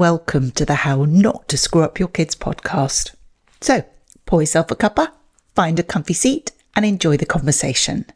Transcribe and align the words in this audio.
welcome 0.00 0.50
to 0.50 0.64
the 0.64 0.76
How 0.76 1.04
Not 1.04 1.46
to 1.48 1.58
Screw 1.58 1.82
Up 1.82 1.98
Your 1.98 2.08
Kids 2.08 2.34
podcast. 2.34 3.14
So, 3.60 3.84
pour 4.24 4.40
yourself 4.40 4.70
a 4.70 4.74
cuppa, 4.74 5.12
find 5.54 5.78
a 5.78 5.82
comfy 5.82 6.14
seat, 6.14 6.52
and 6.74 6.86
enjoy 6.86 7.18
the 7.18 7.26
conversation. 7.26 8.06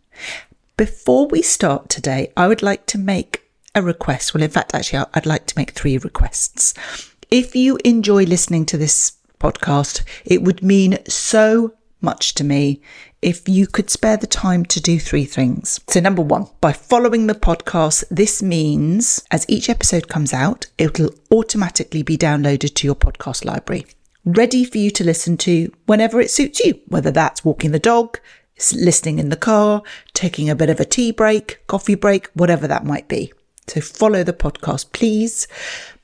Before 0.79 1.29
we 1.29 1.43
start 1.43 1.91
today, 1.91 2.33
I 2.39 2.49
would 2.49 2.63
like 2.63 2.87
to 2.87 2.97
make 2.97 3.51
a 3.75 3.83
request. 3.83 4.33
Well, 4.33 4.43
in 4.43 4.49
fact, 4.49 4.75
actually, 4.75 5.05
I'd 5.13 5.27
like 5.27 5.45
to 5.45 5.59
make 5.59 5.73
three 5.73 5.99
requests. 5.99 6.73
If 7.31 7.55
you 7.55 7.79
enjoy 7.85 8.25
listening 8.25 8.65
to 8.65 8.79
this 8.79 9.19
podcast, 9.39 10.05
it 10.25 10.41
would 10.41 10.63
mean 10.63 10.97
so 11.07 11.75
much 12.01 12.33
to 12.37 12.45
me 12.45 12.81
if 13.25 13.49
you 13.49 13.67
could 13.67 13.89
spare 13.89 14.19
the 14.19 14.27
time 14.27 14.67
to 14.67 14.81
do 14.81 15.01
three 15.01 15.25
things. 15.25 15.81
So, 15.89 15.99
number 15.99 16.21
one, 16.21 16.47
by 16.61 16.73
following 16.75 17.27
the 17.27 17.35
podcast, 17.35 18.05
this 18.11 18.43
means 18.43 19.25
as 19.31 19.47
each 19.49 19.71
episode 19.71 20.09
comes 20.09 20.35
out, 20.35 20.67
it'll 20.77 21.15
automatically 21.33 22.03
be 22.03 22.19
downloaded 22.19 22.75
to 22.75 22.87
your 22.87 22.95
podcast 22.95 23.47
library, 23.47 23.87
ready 24.27 24.63
for 24.63 24.77
you 24.77 24.91
to 24.91 25.05
listen 25.05 25.39
to 25.39 25.73
whenever 25.87 26.21
it 26.21 26.31
suits 26.31 26.61
you, 26.61 26.79
whether 26.89 27.11
that's 27.11 27.47
walking 27.47 27.73
the 27.73 27.79
dog, 27.79 28.21
listening 28.75 29.19
in 29.19 29.31
the 29.31 29.37
car, 29.37 29.83
taking 30.13 30.51
a 30.51 30.55
bit 30.55 30.69
of 30.69 30.79
a 30.79 30.85
tea 30.85 31.11
break, 31.11 31.67
coffee 31.67 31.95
break, 31.95 32.27
whatever 32.35 32.69
that 32.69 32.85
might 32.85 33.09
be. 33.09 33.33
So, 33.69 33.81
follow 33.81 34.23
the 34.23 34.35
podcast, 34.35 34.93
please, 34.93 35.49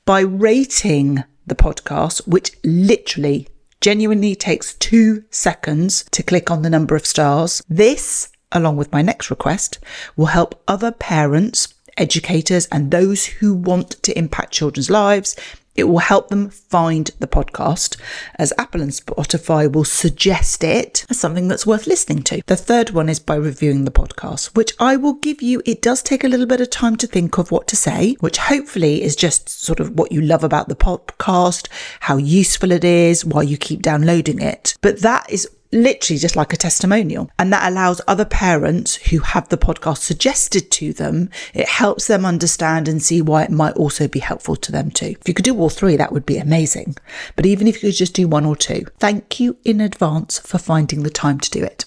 by 0.05 0.21
rating 0.21 1.23
the 1.45 1.55
podcast, 1.55 2.27
which 2.27 2.57
literally 2.63 3.47
genuinely 3.81 4.35
takes 4.35 4.75
two 4.75 5.23
seconds 5.31 6.05
to 6.11 6.23
click 6.23 6.49
on 6.49 6.61
the 6.61 6.69
number 6.69 6.95
of 6.95 7.05
stars. 7.05 7.61
This, 7.67 8.29
along 8.51 8.77
with 8.77 8.91
my 8.91 9.01
next 9.01 9.29
request, 9.29 9.79
will 10.15 10.27
help 10.27 10.61
other 10.67 10.91
parents, 10.91 11.73
educators, 11.97 12.67
and 12.67 12.91
those 12.91 13.25
who 13.25 13.53
want 13.53 14.01
to 14.03 14.17
impact 14.17 14.53
children's 14.53 14.89
lives 14.89 15.35
it 15.75 15.85
will 15.85 15.99
help 15.99 16.29
them 16.29 16.49
find 16.49 17.11
the 17.19 17.27
podcast 17.27 17.97
as 18.35 18.53
Apple 18.57 18.81
and 18.81 18.91
Spotify 18.91 19.71
will 19.71 19.83
suggest 19.83 20.63
it 20.63 21.05
as 21.09 21.19
something 21.19 21.47
that's 21.47 21.65
worth 21.65 21.87
listening 21.87 22.23
to. 22.23 22.41
The 22.45 22.55
third 22.55 22.91
one 22.91 23.09
is 23.09 23.19
by 23.19 23.35
reviewing 23.35 23.85
the 23.85 23.91
podcast, 23.91 24.55
which 24.55 24.73
I 24.79 24.95
will 24.95 25.13
give 25.13 25.41
you. 25.41 25.61
It 25.65 25.81
does 25.81 26.03
take 26.03 26.23
a 26.23 26.27
little 26.27 26.45
bit 26.45 26.61
of 26.61 26.69
time 26.69 26.95
to 26.97 27.07
think 27.07 27.37
of 27.37 27.51
what 27.51 27.67
to 27.69 27.75
say, 27.75 28.15
which 28.19 28.37
hopefully 28.37 29.01
is 29.01 29.15
just 29.15 29.49
sort 29.49 29.79
of 29.79 29.97
what 29.97 30.11
you 30.11 30.21
love 30.21 30.43
about 30.43 30.67
the 30.67 30.75
podcast, 30.75 31.67
how 32.01 32.17
useful 32.17 32.71
it 32.71 32.83
is, 32.83 33.23
why 33.23 33.41
you 33.41 33.57
keep 33.57 33.81
downloading 33.81 34.41
it. 34.41 34.75
But 34.81 35.01
that 35.01 35.29
is 35.31 35.47
literally 35.71 36.19
just 36.19 36.35
like 36.35 36.53
a 36.53 36.57
testimonial. 36.57 37.29
And 37.39 37.51
that 37.53 37.69
allows 37.69 38.01
other 38.07 38.25
parents 38.25 38.95
who 38.95 39.19
have 39.19 39.49
the 39.49 39.57
podcast 39.57 39.99
suggested 39.99 40.71
to 40.71 40.93
them, 40.93 41.29
it 41.53 41.67
helps 41.67 42.07
them 42.07 42.25
understand 42.25 42.87
and 42.87 43.01
see 43.01 43.21
why 43.21 43.43
it 43.43 43.51
might 43.51 43.75
also 43.75 44.07
be 44.07 44.19
helpful 44.19 44.55
to 44.57 44.71
them 44.71 44.91
too. 44.91 45.15
If 45.19 45.27
you 45.27 45.33
could 45.33 45.45
do 45.45 45.57
all 45.57 45.69
three, 45.69 45.95
that 45.95 46.11
would 46.11 46.25
be 46.25 46.37
amazing. 46.37 46.95
But 47.35 47.45
even 47.45 47.67
if 47.67 47.75
you 47.75 47.89
could 47.89 47.97
just 47.97 48.13
do 48.13 48.27
one 48.27 48.45
or 48.45 48.55
two, 48.55 48.85
thank 48.99 49.39
you 49.39 49.57
in 49.63 49.81
advance 49.81 50.39
for 50.39 50.57
finding 50.57 51.03
the 51.03 51.09
time 51.09 51.39
to 51.39 51.49
do 51.49 51.63
it. 51.63 51.85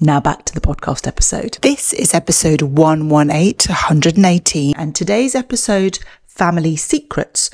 Now 0.00 0.20
back 0.20 0.44
to 0.46 0.54
the 0.54 0.60
podcast 0.60 1.06
episode. 1.06 1.58
This 1.62 1.92
is 1.92 2.14
episode 2.14 2.62
118, 2.62 3.72
118, 3.72 4.74
and 4.76 4.94
today's 4.94 5.34
episode, 5.34 6.00
Family 6.26 6.74
Secrets. 6.74 7.50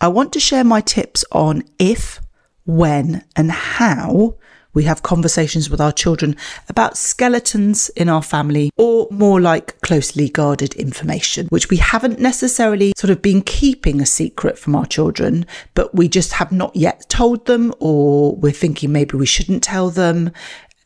I 0.00 0.08
want 0.08 0.32
to 0.32 0.40
share 0.40 0.64
my 0.64 0.80
tips 0.80 1.24
on 1.30 1.62
if, 1.78 2.20
when, 2.64 3.24
and 3.36 3.52
how 3.52 4.36
we 4.74 4.84
have 4.84 5.02
conversations 5.02 5.70
with 5.70 5.80
our 5.80 5.92
children 5.92 6.36
about 6.68 6.96
skeletons 6.96 7.88
in 7.90 8.08
our 8.08 8.22
family 8.22 8.70
or 8.76 9.08
more 9.10 9.40
like 9.40 9.80
closely 9.80 10.28
guarded 10.28 10.74
information, 10.74 11.46
which 11.48 11.70
we 11.70 11.78
haven't 11.78 12.18
necessarily 12.18 12.92
sort 12.96 13.10
of 13.10 13.22
been 13.22 13.40
keeping 13.40 14.00
a 14.00 14.06
secret 14.06 14.58
from 14.58 14.74
our 14.74 14.86
children, 14.86 15.46
but 15.74 15.94
we 15.94 16.08
just 16.08 16.34
have 16.34 16.52
not 16.52 16.74
yet 16.74 17.08
told 17.08 17.46
them 17.46 17.72
or 17.78 18.34
we're 18.36 18.52
thinking 18.52 18.92
maybe 18.92 19.16
we 19.16 19.26
shouldn't 19.26 19.62
tell 19.62 19.90
them 19.90 20.30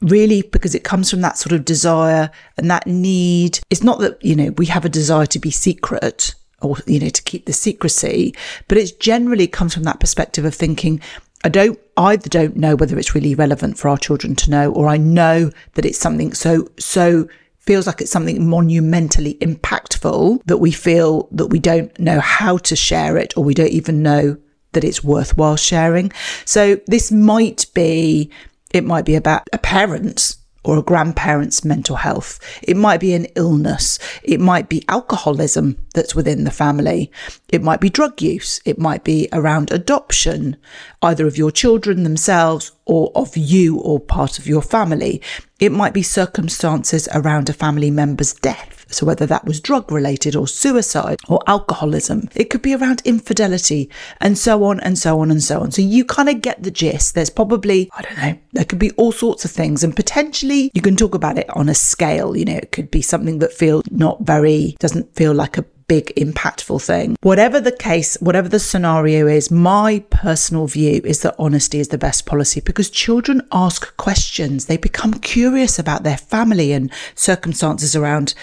really 0.00 0.42
because 0.42 0.74
it 0.74 0.84
comes 0.84 1.10
from 1.10 1.22
that 1.22 1.38
sort 1.38 1.52
of 1.52 1.64
desire 1.64 2.30
and 2.56 2.70
that 2.70 2.86
need. 2.86 3.58
It's 3.70 3.82
not 3.82 3.98
that, 4.00 4.22
you 4.24 4.36
know, 4.36 4.50
we 4.56 4.66
have 4.66 4.84
a 4.84 4.88
desire 4.88 5.26
to 5.26 5.38
be 5.38 5.50
secret 5.50 6.34
or, 6.60 6.76
you 6.86 7.00
know, 7.00 7.08
to 7.08 7.22
keep 7.22 7.46
the 7.46 7.52
secrecy, 7.52 8.34
but 8.66 8.78
it 8.78 9.00
generally 9.00 9.46
comes 9.46 9.74
from 9.74 9.84
that 9.84 10.00
perspective 10.00 10.44
of 10.44 10.54
thinking, 10.54 11.00
I 11.44 11.49
don't 11.49 11.78
either 11.97 12.28
don't 12.28 12.56
know 12.56 12.76
whether 12.76 12.99
it's 12.99 13.15
really 13.15 13.34
relevant 13.34 13.78
for 13.78 13.88
our 13.88 13.99
children 13.99 14.34
to 14.37 14.50
know, 14.50 14.72
or 14.72 14.88
I 14.88 14.97
know 14.97 15.50
that 15.75 15.84
it's 15.84 15.99
something 15.99 16.34
so 16.34 16.69
so 16.78 17.28
feels 17.60 17.87
like 17.87 18.00
it's 18.00 18.10
something 18.10 18.49
monumentally 18.49 19.34
impactful 19.34 20.43
that 20.47 20.56
we 20.56 20.72
feel 20.72 21.28
that 21.31 21.49
we 21.49 21.59
don't 21.59 21.97
know 21.99 22.19
how 22.19 22.56
to 22.56 22.75
share 22.75 23.19
it 23.19 23.37
or 23.37 23.44
we 23.44 23.53
don't 23.53 23.69
even 23.71 24.03
know 24.03 24.38
that 24.72 24.84
it's 24.84 25.04
worthwhile 25.04 25.56
sharing. 25.56 26.10
So 26.47 26.81
this 26.87 27.12
might 27.12 27.66
be 27.75 28.31
it 28.70 28.84
might 28.84 29.05
be 29.05 29.15
about 29.15 29.49
a 29.53 29.59
parent's 29.59 30.38
or 30.68 30.76
a 30.76 30.82
grandparent's 30.82 31.64
mental 31.64 31.96
health. 31.96 32.38
It 32.62 32.76
might 32.76 33.00
be 33.00 33.14
an 33.14 33.24
illness. 33.36 33.98
It 34.22 34.38
might 34.38 34.68
be 34.68 34.84
alcoholism 34.86 35.78
that's 35.94 36.14
within 36.14 36.44
the 36.44 36.50
family. 36.50 37.10
It 37.48 37.62
might 37.62 37.80
be 37.80 37.88
drug 37.88 38.20
use. 38.20 38.60
It 38.66 38.78
might 38.78 39.02
be 39.02 39.30
around 39.32 39.70
adoption, 39.70 40.58
either 41.00 41.26
of 41.26 41.38
your 41.38 41.50
children 41.50 42.02
themselves 42.02 42.72
or 42.84 43.10
of 43.14 43.34
you 43.34 43.78
or 43.78 43.98
part 43.98 44.38
of 44.38 44.46
your 44.46 44.60
family. 44.60 45.22
It 45.58 45.72
might 45.72 45.94
be 45.94 46.02
circumstances 46.02 47.08
around 47.14 47.48
a 47.48 47.54
family 47.54 47.90
member's 47.90 48.34
death. 48.34 48.77
So, 48.91 49.06
whether 49.06 49.26
that 49.26 49.44
was 49.44 49.60
drug 49.60 49.91
related 49.93 50.34
or 50.34 50.49
suicide 50.49 51.19
or 51.28 51.41
alcoholism, 51.47 52.28
it 52.34 52.50
could 52.50 52.62
be 52.62 52.75
around 52.75 53.03
infidelity 53.04 53.91
and 54.21 54.37
so 54.37 54.65
on 54.65 54.81
and 54.81 54.99
so 54.99 55.21
on 55.21 55.31
and 55.31 55.43
so 55.43 55.60
on. 55.60 55.71
So, 55.71 55.82
you 55.82 56.04
kind 56.04 56.28
of 56.28 56.43
get 56.43 56.62
the 56.62 56.71
gist. 56.71 57.15
There's 57.15 57.31
probably, 57.31 57.91
I 57.94 58.03
don't 58.03 58.19
know, 58.19 58.38
there 58.53 58.65
could 58.65 58.78
be 58.78 58.91
all 58.93 59.12
sorts 59.12 59.44
of 59.44 59.50
things. 59.50 59.84
And 59.84 59.94
potentially 59.94 60.71
you 60.75 60.82
can 60.82 60.97
talk 60.97 61.15
about 61.15 61.38
it 61.38 61.49
on 61.50 61.69
a 61.69 61.75
scale. 61.75 62.37
You 62.37 62.44
know, 62.44 62.56
it 62.56 62.72
could 62.72 62.91
be 62.91 63.03
something 63.03 63.38
that 63.41 63.53
feels 63.53 63.84
not 63.91 64.21
very, 64.22 64.76
doesn't 64.78 65.15
feel 65.15 65.34
like 65.34 65.59
a 65.59 65.65
big 65.88 66.15
impactful 66.16 66.82
thing. 66.82 67.16
Whatever 67.22 67.60
the 67.60 67.72
case, 67.72 68.16
whatever 68.20 68.49
the 68.49 68.60
scenario 68.60 69.26
is, 69.26 69.50
my 69.50 70.05
personal 70.10 70.66
view 70.66 71.00
is 71.05 71.22
that 71.22 71.34
honesty 71.38 71.81
is 71.81 71.88
the 71.88 71.99
best 71.99 72.26
policy 72.26 72.60
because 72.60 72.91
children 72.91 73.41
ask 73.50 73.97
questions. 73.97 74.66
They 74.66 74.76
become 74.76 75.15
curious 75.15 75.78
about 75.78 76.03
their 76.03 76.19
family 76.19 76.72
and 76.72 76.93
circumstances 77.15 77.97
around 77.97 78.34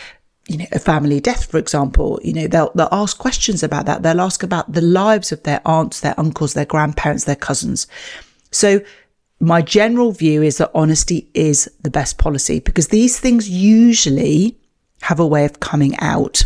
you 0.47 0.57
know, 0.57 0.65
a 0.71 0.79
family 0.79 1.19
death, 1.19 1.49
for 1.49 1.57
example, 1.57 2.19
you 2.23 2.33
know, 2.33 2.47
they'll, 2.47 2.71
they'll 2.75 2.87
ask 2.91 3.17
questions 3.17 3.63
about 3.63 3.85
that. 3.87 4.03
They'll 4.03 4.21
ask 4.21 4.43
about 4.43 4.71
the 4.71 4.81
lives 4.81 5.31
of 5.31 5.41
their 5.43 5.61
aunts, 5.65 6.01
their 6.01 6.19
uncles, 6.19 6.53
their 6.53 6.65
grandparents, 6.65 7.23
their 7.23 7.35
cousins. 7.35 7.87
So 8.51 8.81
my 9.39 9.61
general 9.61 10.11
view 10.11 10.43
is 10.43 10.57
that 10.57 10.71
honesty 10.73 11.29
is 11.33 11.69
the 11.81 11.89
best 11.89 12.17
policy 12.17 12.59
because 12.59 12.89
these 12.89 13.19
things 13.19 13.49
usually 13.49 14.57
have 15.01 15.19
a 15.19 15.27
way 15.27 15.45
of 15.45 15.59
coming 15.59 15.97
out 15.99 16.45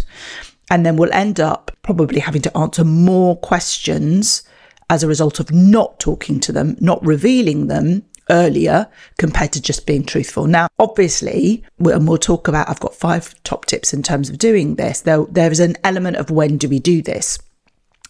and 0.71 0.85
then 0.85 0.95
we'll 0.97 1.13
end 1.13 1.39
up 1.39 1.75
probably 1.81 2.19
having 2.19 2.41
to 2.43 2.57
answer 2.57 2.83
more 2.83 3.37
questions 3.37 4.43
as 4.89 5.03
a 5.03 5.07
result 5.07 5.39
of 5.39 5.51
not 5.51 5.99
talking 5.99 6.39
to 6.39 6.51
them, 6.51 6.75
not 6.79 7.03
revealing 7.05 7.67
them 7.67 8.03
earlier 8.29 8.87
compared 9.17 9.51
to 9.53 9.61
just 9.61 9.85
being 9.85 10.03
truthful. 10.03 10.45
Now, 10.45 10.67
obviously, 10.77 11.63
and 11.79 12.07
we'll 12.07 12.17
talk 12.17 12.47
about, 12.47 12.69
I've 12.69 12.79
got 12.79 12.95
five 12.95 13.35
top 13.43 13.65
tips 13.65 13.93
in 13.93 14.03
terms 14.03 14.29
of 14.29 14.37
doing 14.37 14.75
this. 14.75 15.01
There, 15.01 15.25
there 15.25 15.51
is 15.51 15.59
an 15.59 15.77
element 15.83 16.17
of 16.17 16.29
when 16.29 16.57
do 16.57 16.69
we 16.69 16.79
do 16.79 17.01
this? 17.01 17.39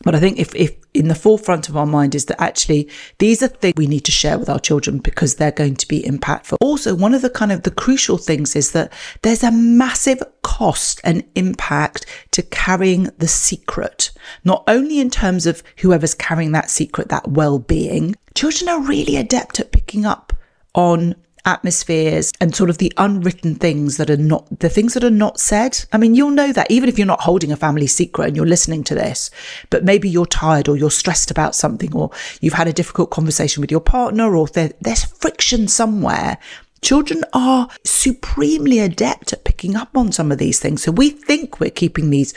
But 0.04 0.16
I 0.16 0.20
think 0.20 0.40
if, 0.40 0.56
if 0.56 0.76
in 0.94 1.10
the 1.10 1.16
forefront 1.16 1.68
of 1.68 1.76
our 1.76 1.86
mind 1.86 2.16
is 2.16 2.26
that 2.26 2.42
actually 2.42 2.90
these 3.18 3.44
are 3.44 3.48
things 3.48 3.74
we 3.76 3.86
need 3.86 4.06
to 4.06 4.12
share 4.12 4.40
with 4.40 4.50
our 4.50 4.60
children 4.60 5.00
because 5.00 5.36
they're 5.36 5.52
going 5.52 5.76
to 5.76 5.88
be 5.88 6.02
impactful. 6.04 6.58
Also, 6.62 6.96
one 6.96 7.14
of 7.14 7.22
the 7.22 7.30
kind 7.30 7.52
of 7.52 7.64
the 7.64 7.72
crucial 7.72 8.18
things 8.18 8.56
is 8.56 8.72
that 8.72 8.94
there's 9.24 9.44
a 9.44 9.52
massive 9.52 10.24
cost 10.42 11.02
and 11.04 11.24
impact 11.36 12.06
to 12.32 12.42
carrying 12.42 13.10
the 13.18 13.28
secret, 13.28 14.12
not 14.46 14.64
only 14.68 15.00
in 15.00 15.10
terms 15.10 15.46
of 15.46 15.64
whoever's 15.80 16.14
carrying 16.14 16.54
that 16.54 16.70
secret, 16.70 17.10
that 17.10 17.28
well-being. 17.28 18.16
Children 18.36 18.70
are 18.70 18.82
really 18.82 19.18
adept 19.18 19.60
at 19.60 19.74
picking 19.74 20.06
up 20.06 20.32
on 20.74 21.16
atmospheres 21.46 22.32
and 22.40 22.56
sort 22.56 22.70
of 22.70 22.78
the 22.78 22.94
unwritten 22.98 23.56
things 23.56 23.98
that 23.98 24.10
are 24.10 24.18
not 24.18 24.60
the 24.60 24.70
things 24.70 24.94
that 24.94 25.04
are 25.04 25.10
not 25.10 25.40
said. 25.40 25.86
I 25.92 25.98
mean, 25.98 26.16
you'll 26.16 26.32
know 26.32 26.52
that 26.52 26.70
even 26.70 26.90
if 26.90 26.98
you're 26.98 27.08
not 27.08 27.22
holding 27.22 27.52
a 27.52 27.58
family 27.58 27.88
secret 27.88 28.28
and 28.28 28.36
you're 28.36 28.46
listening 28.46 28.84
to 28.86 28.96
this, 28.96 29.32
but 29.70 29.84
maybe 29.84 30.10
you're 30.10 30.26
tired 30.26 30.68
or 30.68 30.78
you're 30.78 30.92
stressed 30.92 31.32
about 31.32 31.56
something 31.56 31.96
or 31.96 32.12
you've 32.42 32.54
had 32.54 32.68
a 32.68 32.74
difficult 32.74 33.10
conversation 33.12 33.62
with 33.62 33.72
your 33.72 33.82
partner 33.82 34.36
or 34.36 34.48
there, 34.48 34.72
there's 34.82 35.06
friction 35.06 35.68
somewhere. 35.68 36.38
Children 36.82 37.26
are 37.34 37.68
supremely 37.84 38.80
adept 38.80 39.34
at 39.34 39.44
picking 39.44 39.76
up 39.76 39.98
on 39.98 40.12
some 40.12 40.32
of 40.32 40.38
these 40.38 40.60
things. 40.60 40.82
So 40.82 40.92
we 40.92 41.10
think 41.10 41.60
we're 41.60 41.70
keeping 41.70 42.10
these 42.10 42.34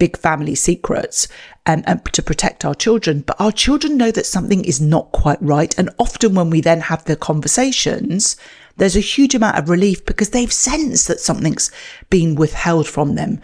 big 0.00 0.16
family 0.16 0.56
secrets 0.56 1.28
and, 1.64 1.88
and, 1.88 2.04
to 2.06 2.22
protect 2.22 2.64
our 2.64 2.74
children. 2.74 3.20
But 3.20 3.40
our 3.40 3.52
children 3.52 3.96
know 3.96 4.10
that 4.10 4.26
something 4.26 4.64
is 4.64 4.80
not 4.80 5.12
quite 5.12 5.40
right. 5.40 5.78
And 5.78 5.90
often 6.00 6.34
when 6.34 6.50
we 6.50 6.60
then 6.60 6.80
have 6.80 7.04
the 7.04 7.14
conversations, 7.14 8.36
there's 8.78 8.96
a 8.96 9.00
huge 9.00 9.36
amount 9.36 9.58
of 9.58 9.68
relief 9.68 10.04
because 10.04 10.30
they've 10.30 10.52
sensed 10.52 11.06
that 11.06 11.20
something's 11.20 11.70
been 12.08 12.34
withheld 12.34 12.88
from 12.88 13.14
them. 13.14 13.40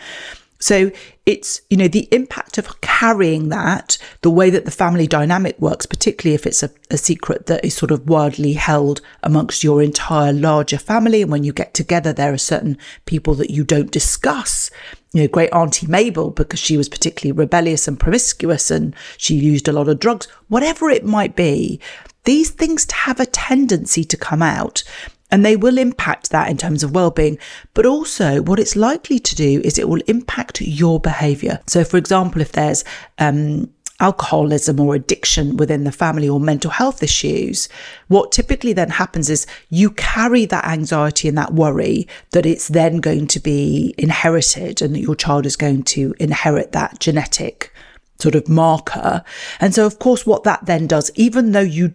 So 0.58 0.90
it's, 1.26 1.60
you 1.68 1.76
know, 1.76 1.88
the 1.88 2.08
impact 2.12 2.56
of 2.56 2.80
carrying 2.80 3.48
that, 3.50 3.98
the 4.22 4.30
way 4.30 4.48
that 4.50 4.64
the 4.64 4.70
family 4.70 5.06
dynamic 5.06 5.58
works, 5.60 5.84
particularly 5.84 6.34
if 6.34 6.46
it's 6.46 6.62
a, 6.62 6.70
a, 6.90 6.96
secret 6.96 7.46
that 7.46 7.64
is 7.64 7.74
sort 7.74 7.90
of 7.90 8.08
widely 8.08 8.54
held 8.54 9.00
amongst 9.22 9.62
your 9.62 9.82
entire 9.82 10.32
larger 10.32 10.78
family. 10.78 11.22
And 11.22 11.30
when 11.30 11.44
you 11.44 11.52
get 11.52 11.74
together, 11.74 12.12
there 12.12 12.32
are 12.32 12.38
certain 12.38 12.78
people 13.04 13.34
that 13.34 13.50
you 13.50 13.64
don't 13.64 13.90
discuss. 13.90 14.70
You 15.12 15.22
know, 15.22 15.28
great 15.28 15.52
Auntie 15.52 15.86
Mabel, 15.86 16.30
because 16.30 16.60
she 16.60 16.76
was 16.76 16.88
particularly 16.88 17.36
rebellious 17.36 17.86
and 17.86 18.00
promiscuous 18.00 18.70
and 18.70 18.94
she 19.18 19.34
used 19.34 19.68
a 19.68 19.72
lot 19.72 19.88
of 19.88 19.98
drugs, 19.98 20.26
whatever 20.48 20.88
it 20.88 21.04
might 21.04 21.36
be. 21.36 21.80
These 22.24 22.50
things 22.50 22.90
have 22.90 23.20
a 23.20 23.26
tendency 23.26 24.04
to 24.04 24.16
come 24.16 24.42
out 24.42 24.82
and 25.30 25.44
they 25.44 25.56
will 25.56 25.78
impact 25.78 26.30
that 26.30 26.48
in 26.48 26.56
terms 26.56 26.82
of 26.82 26.94
well-being 26.94 27.38
but 27.74 27.86
also 27.86 28.42
what 28.42 28.58
it's 28.58 28.76
likely 28.76 29.18
to 29.18 29.34
do 29.34 29.60
is 29.64 29.78
it 29.78 29.88
will 29.88 30.02
impact 30.06 30.60
your 30.60 31.00
behavior 31.00 31.60
so 31.66 31.84
for 31.84 31.96
example 31.96 32.40
if 32.40 32.52
there's 32.52 32.84
um, 33.18 33.68
alcoholism 34.00 34.78
or 34.78 34.94
addiction 34.94 35.56
within 35.56 35.84
the 35.84 35.92
family 35.92 36.28
or 36.28 36.38
mental 36.38 36.70
health 36.70 37.02
issues, 37.02 37.68
what 38.08 38.32
typically 38.32 38.72
then 38.72 38.90
happens 38.90 39.30
is 39.30 39.46
you 39.70 39.90
carry 39.90 40.44
that 40.44 40.64
anxiety 40.66 41.28
and 41.28 41.38
that 41.38 41.54
worry 41.54 42.06
that 42.32 42.46
it's 42.46 42.68
then 42.68 42.98
going 42.98 43.26
to 43.26 43.40
be 43.40 43.94
inherited 43.96 44.82
and 44.82 44.94
that 44.94 45.00
your 45.00 45.14
child 45.14 45.46
is 45.46 45.56
going 45.56 45.82
to 45.82 46.14
inherit 46.18 46.72
that 46.72 46.98
genetic 47.00 47.72
sort 48.18 48.34
of 48.34 48.48
marker. 48.48 49.22
And 49.60 49.74
so, 49.74 49.86
of 49.86 49.98
course, 49.98 50.26
what 50.26 50.44
that 50.44 50.66
then 50.66 50.86
does, 50.86 51.10
even 51.14 51.52
though 51.52 51.60
you 51.60 51.94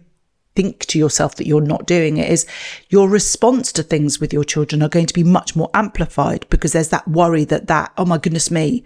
think 0.54 0.80
to 0.86 0.98
yourself 0.98 1.36
that 1.36 1.46
you're 1.46 1.60
not 1.60 1.86
doing 1.86 2.18
it 2.18 2.30
is 2.30 2.46
your 2.90 3.08
response 3.08 3.72
to 3.72 3.82
things 3.82 4.20
with 4.20 4.32
your 4.32 4.44
children 4.44 4.82
are 4.82 4.88
going 4.88 5.06
to 5.06 5.14
be 5.14 5.24
much 5.24 5.56
more 5.56 5.70
amplified 5.74 6.46
because 6.50 6.72
there's 6.72 6.90
that 6.90 7.08
worry 7.08 7.44
that 7.44 7.68
that 7.68 7.92
oh 7.96 8.04
my 8.04 8.18
goodness 8.18 8.50
me 8.50 8.84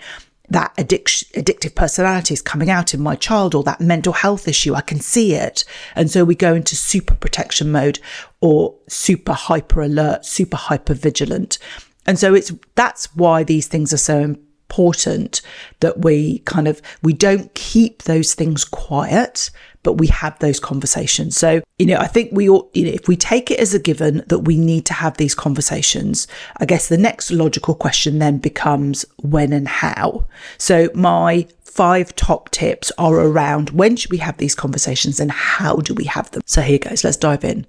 that 0.48 0.72
addiction, 0.78 1.28
addictive 1.34 1.74
personality 1.74 2.34
is 2.34 2.42
coming 2.42 2.70
out 2.70 2.94
in 2.94 3.00
my 3.00 3.16
child 3.16 3.54
or 3.54 3.62
that 3.64 3.80
mental 3.80 4.12
health 4.12 4.46
issue. 4.46 4.74
I 4.74 4.80
can 4.80 5.00
see 5.00 5.34
it. 5.34 5.64
And 5.94 6.10
so 6.10 6.24
we 6.24 6.34
go 6.34 6.54
into 6.54 6.76
super 6.76 7.14
protection 7.14 7.72
mode 7.72 7.98
or 8.40 8.76
super 8.88 9.32
hyper 9.32 9.82
alert, 9.82 10.24
super 10.24 10.56
hyper 10.56 10.94
vigilant. 10.94 11.58
And 12.06 12.18
so 12.18 12.34
it's, 12.34 12.52
that's 12.76 13.14
why 13.16 13.42
these 13.42 13.66
things 13.66 13.92
are 13.92 13.98
so 13.98 14.36
important 14.68 15.40
that 15.80 15.98
we 15.98 16.40
kind 16.40 16.66
of 16.68 16.82
we 17.02 17.12
don't 17.12 17.54
keep 17.54 18.02
those 18.02 18.34
things 18.34 18.64
quiet 18.64 19.50
but 19.82 19.98
we 19.98 20.08
have 20.08 20.36
those 20.40 20.58
conversations. 20.58 21.36
So 21.36 21.62
you 21.78 21.86
know 21.86 21.98
i 21.98 22.08
think 22.08 22.30
we 22.32 22.48
all 22.48 22.68
you 22.74 22.84
know 22.84 22.90
if 22.90 23.06
we 23.06 23.16
take 23.16 23.50
it 23.50 23.60
as 23.60 23.72
a 23.74 23.78
given 23.78 24.24
that 24.26 24.40
we 24.40 24.56
need 24.56 24.84
to 24.86 24.94
have 24.94 25.16
these 25.18 25.34
conversations 25.34 26.26
i 26.56 26.64
guess 26.64 26.88
the 26.88 26.96
next 26.96 27.30
logical 27.30 27.74
question 27.74 28.18
then 28.18 28.38
becomes 28.38 29.04
when 29.22 29.52
and 29.52 29.68
how. 29.68 30.26
So 30.58 30.88
my 30.94 31.46
five 31.62 32.16
top 32.16 32.50
tips 32.50 32.90
are 32.98 33.14
around 33.14 33.70
when 33.70 33.96
should 33.96 34.10
we 34.10 34.16
have 34.18 34.38
these 34.38 34.54
conversations 34.54 35.20
and 35.20 35.30
how 35.30 35.76
do 35.76 35.92
we 35.94 36.04
have 36.04 36.30
them? 36.30 36.42
So 36.46 36.62
here 36.62 36.78
goes 36.78 37.04
let's 37.04 37.18
dive 37.18 37.44
in. 37.44 37.66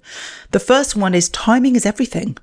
The 0.50 0.60
first 0.60 0.96
one 0.96 1.14
is 1.14 1.28
timing 1.28 1.76
is 1.76 1.86
everything 1.86 2.36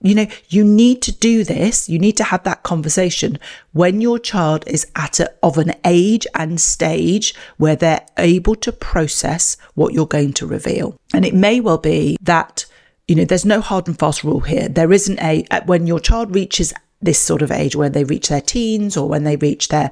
you 0.00 0.14
know, 0.14 0.26
you 0.48 0.64
need 0.64 1.02
to 1.02 1.12
do 1.12 1.42
this. 1.42 1.88
You 1.88 1.98
need 1.98 2.16
to 2.18 2.24
have 2.24 2.44
that 2.44 2.62
conversation 2.62 3.38
when 3.72 4.00
your 4.00 4.18
child 4.18 4.64
is 4.66 4.86
at 4.94 5.18
a, 5.18 5.32
of 5.42 5.58
an 5.58 5.74
age 5.84 6.26
and 6.34 6.60
stage 6.60 7.34
where 7.56 7.74
they're 7.74 8.06
able 8.16 8.54
to 8.56 8.72
process 8.72 9.56
what 9.74 9.92
you're 9.92 10.06
going 10.06 10.34
to 10.34 10.46
reveal. 10.46 10.96
And 11.12 11.24
it 11.24 11.34
may 11.34 11.60
well 11.60 11.78
be 11.78 12.16
that, 12.20 12.64
you 13.08 13.16
know, 13.16 13.24
there's 13.24 13.44
no 13.44 13.60
hard 13.60 13.88
and 13.88 13.98
fast 13.98 14.22
rule 14.22 14.40
here. 14.40 14.68
There 14.68 14.92
isn't 14.92 15.20
a, 15.20 15.44
when 15.66 15.86
your 15.86 16.00
child 16.00 16.34
reaches 16.34 16.72
this 17.02 17.18
sort 17.18 17.42
of 17.42 17.50
age, 17.50 17.74
when 17.74 17.92
they 17.92 18.04
reach 18.04 18.28
their 18.28 18.40
teens 18.40 18.96
or 18.96 19.08
when 19.08 19.24
they 19.24 19.36
reach 19.36 19.68
their, 19.68 19.90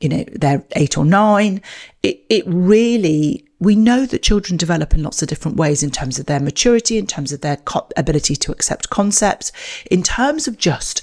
you 0.00 0.08
know, 0.08 0.24
they're 0.32 0.64
eight 0.76 0.96
or 0.96 1.04
nine, 1.04 1.60
it, 2.02 2.24
it 2.28 2.44
really 2.46 3.44
we 3.60 3.74
know 3.74 4.06
that 4.06 4.22
children 4.22 4.56
develop 4.56 4.94
in 4.94 5.02
lots 5.02 5.20
of 5.20 5.28
different 5.28 5.56
ways 5.56 5.82
in 5.82 5.90
terms 5.90 6.18
of 6.18 6.26
their 6.26 6.40
maturity, 6.40 6.96
in 6.96 7.06
terms 7.06 7.32
of 7.32 7.40
their 7.40 7.56
co- 7.56 7.88
ability 7.96 8.36
to 8.36 8.52
accept 8.52 8.90
concepts, 8.90 9.50
in 9.90 10.02
terms 10.02 10.46
of 10.46 10.58
just, 10.58 11.02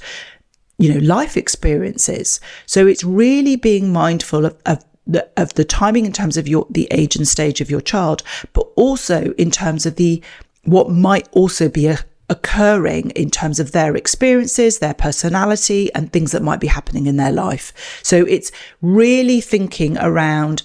you 0.77 0.93
know, 0.93 0.99
life 0.99 1.35
experiences. 1.35 2.39
So 2.65 2.87
it's 2.87 3.03
really 3.03 3.55
being 3.57 3.91
mindful 3.91 4.45
of, 4.45 4.57
of 4.65 4.85
the, 5.05 5.29
of 5.37 5.53
the 5.55 5.65
timing 5.65 6.05
in 6.05 6.13
terms 6.13 6.37
of 6.37 6.47
your 6.47 6.65
the 6.69 6.87
age 6.91 7.15
and 7.15 7.27
stage 7.27 7.59
of 7.61 7.69
your 7.69 7.81
child, 7.81 8.23
but 8.53 8.67
also 8.75 9.33
in 9.37 9.51
terms 9.51 9.85
of 9.85 9.97
the 9.97 10.23
what 10.63 10.89
might 10.89 11.27
also 11.31 11.69
be 11.69 11.87
a, 11.87 11.99
occurring 12.29 13.11
in 13.11 13.29
terms 13.29 13.59
of 13.59 13.71
their 13.71 13.95
experiences, 13.95 14.79
their 14.79 14.93
personality, 14.93 15.93
and 15.93 16.11
things 16.11 16.31
that 16.31 16.41
might 16.41 16.59
be 16.59 16.67
happening 16.67 17.05
in 17.05 17.17
their 17.17 17.31
life. 17.31 17.99
So 18.03 18.25
it's 18.25 18.51
really 18.81 19.41
thinking 19.41 19.97
around 19.97 20.63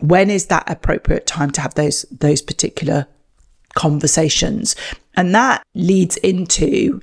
when 0.00 0.30
is 0.30 0.46
that 0.46 0.68
appropriate 0.68 1.26
time 1.26 1.50
to 1.50 1.60
have 1.60 1.74
those 1.74 2.02
those 2.10 2.42
particular 2.42 3.06
conversations 3.74 4.76
and 5.16 5.34
that 5.34 5.62
leads 5.74 6.16
into 6.18 7.00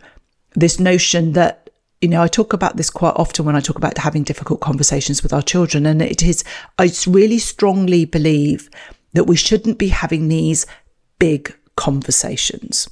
this 0.56 0.80
notion 0.80 1.34
that 1.34 1.70
you 2.02 2.10
know 2.10 2.22
i 2.22 2.28
talk 2.28 2.54
about 2.54 2.78
this 2.78 2.90
quite 2.90 3.14
often 3.16 3.46
when 3.46 3.56
i 3.56 3.60
talk 3.60 3.78
about 3.78 3.98
having 3.98 4.24
difficult 4.24 4.60
conversations 4.60 5.22
with 5.24 5.34
our 5.34 5.42
children 5.42 5.86
and 5.86 6.02
it 6.02 6.24
is 6.24 6.44
i 6.78 6.90
really 7.08 7.40
strongly 7.40 8.06
believe 8.06 8.70
that 9.14 9.26
we 9.26 9.36
shouldn't 9.36 9.78
be 9.78 9.90
having 9.90 10.28
these 10.28 10.66
big 11.20 11.56
conversations 11.76 12.90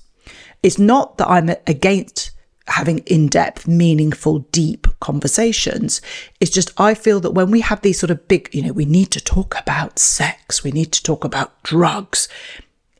it's 0.63 0.79
not 0.79 1.17
that 1.17 1.29
i'm 1.29 1.49
against 1.67 2.31
having 2.67 2.99
in 2.99 3.27
depth, 3.27 3.67
meaningful, 3.67 4.39
deep 4.51 4.87
conversations. 4.99 6.01
It's 6.39 6.51
just, 6.51 6.71
I 6.79 6.93
feel 6.93 7.19
that 7.21 7.31
when 7.31 7.51
we 7.51 7.61
have 7.61 7.81
these 7.81 7.99
sort 7.99 8.11
of 8.11 8.27
big, 8.27 8.49
you 8.53 8.61
know, 8.61 8.71
we 8.71 8.85
need 8.85 9.11
to 9.11 9.21
talk 9.21 9.59
about 9.59 9.99
sex, 9.99 10.63
we 10.63 10.71
need 10.71 10.91
to 10.93 11.03
talk 11.03 11.23
about 11.23 11.61
drugs, 11.63 12.27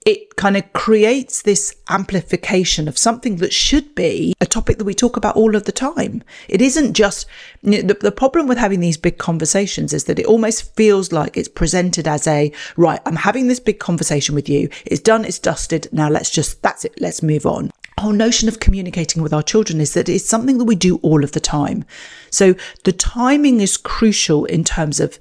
it 0.06 0.36
kind 0.36 0.57
of 0.57 0.74
creates 0.74 1.44
this 1.44 1.75
amplification 1.89 2.88
of 2.88 2.98
something 2.98 3.36
that 3.36 3.53
should 3.53 3.94
be 3.94 4.33
a 4.42 4.45
topic 4.48 4.77
that 4.77 4.86
we 4.86 4.95
talk 4.95 5.15
about 5.15 5.36
all 5.36 5.56
of 5.56 5.65
the 5.65 5.71
time. 5.71 6.24
It 6.50 6.62
isn't 6.62 6.94
just 6.94 7.27
you 7.62 7.83
know, 7.83 7.88
the, 7.89 7.94
the 7.94 8.12
problem 8.12 8.48
with 8.48 8.57
having 8.57 8.80
these 8.80 8.98
big 8.98 9.19
conversations 9.19 9.94
is 9.94 10.06
that 10.06 10.18
it 10.18 10.25
almost 10.25 10.75
feels 10.75 11.12
like 11.12 11.38
it's 11.38 11.48
presented 11.48 12.07
as 12.07 12.25
a 12.25 12.51
right, 12.77 13.00
I'm 13.06 13.18
having 13.18 13.48
this 13.48 13.59
big 13.59 13.80
conversation 13.80 14.33
with 14.33 14.50
you. 14.50 14.70
It's 14.86 15.01
done, 15.01 15.24
it's 15.24 15.39
dusted. 15.39 15.88
Now 15.91 16.10
let's 16.10 16.31
just, 16.31 16.63
that's 16.63 16.86
it, 16.86 17.00
let's 17.00 17.22
move 17.22 17.46
on 17.46 17.72
whole 18.01 18.12
notion 18.12 18.50
of 18.50 18.60
communicating 18.60 19.22
with 19.22 19.31
our 19.31 19.43
children 19.43 19.79
is 19.79 19.93
that 19.93 20.10
it's 20.10 20.25
something 20.25 20.58
that 20.58 20.65
we 20.65 20.75
do 20.75 20.98
all 20.98 21.24
of 21.24 21.31
the 21.31 21.39
time. 21.39 21.86
So 22.31 22.55
the 22.84 22.91
timing 22.91 23.62
is 23.62 23.77
crucial 23.77 24.46
in 24.46 24.63
terms 24.63 25.00
of 25.00 25.20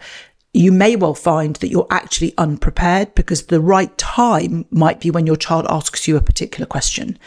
you 0.52 0.72
may 0.72 0.96
well 0.96 1.14
find 1.14 1.56
that 1.56 1.68
you're 1.68 1.86
actually 1.90 2.34
unprepared 2.36 3.14
because 3.14 3.46
the 3.46 3.60
right 3.60 3.96
time 3.98 4.66
might 4.70 5.00
be 5.00 5.10
when 5.10 5.26
your 5.26 5.36
child 5.36 5.66
asks 5.68 6.08
you 6.08 6.16
a 6.16 6.20
particular 6.20 6.66
question. 6.66 7.18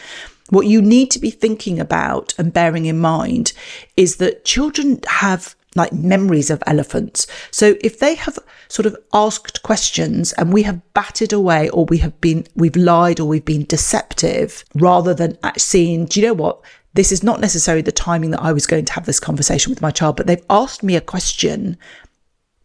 What 0.50 0.66
you 0.66 0.82
need 0.82 1.10
to 1.12 1.18
be 1.18 1.30
thinking 1.30 1.80
about 1.80 2.34
and 2.38 2.52
bearing 2.52 2.84
in 2.84 2.98
mind 2.98 3.54
is 3.96 4.16
that 4.16 4.44
children 4.44 5.00
have 5.06 5.56
like 5.74 5.92
memories 5.92 6.50
of 6.50 6.62
elephants. 6.66 7.26
So 7.50 7.74
if 7.80 7.98
they 7.98 8.14
have 8.14 8.38
sort 8.68 8.86
of 8.86 8.96
asked 9.12 9.62
questions 9.62 10.32
and 10.34 10.52
we 10.52 10.62
have 10.62 10.80
batted 10.94 11.32
away 11.32 11.68
or 11.70 11.84
we 11.86 11.98
have 11.98 12.20
been, 12.20 12.46
we've 12.54 12.76
lied 12.76 13.20
or 13.20 13.26
we've 13.26 13.44
been 13.44 13.64
deceptive 13.64 14.64
rather 14.74 15.14
than 15.14 15.38
seeing, 15.56 16.04
do 16.04 16.20
you 16.20 16.26
know 16.26 16.34
what? 16.34 16.60
This 16.92 17.10
is 17.10 17.24
not 17.24 17.40
necessarily 17.40 17.82
the 17.82 17.90
timing 17.90 18.30
that 18.30 18.42
I 18.42 18.52
was 18.52 18.68
going 18.68 18.84
to 18.84 18.92
have 18.92 19.06
this 19.06 19.18
conversation 19.18 19.70
with 19.70 19.82
my 19.82 19.90
child, 19.90 20.16
but 20.16 20.28
they've 20.28 20.44
asked 20.48 20.84
me 20.84 20.94
a 20.94 21.00
question 21.00 21.76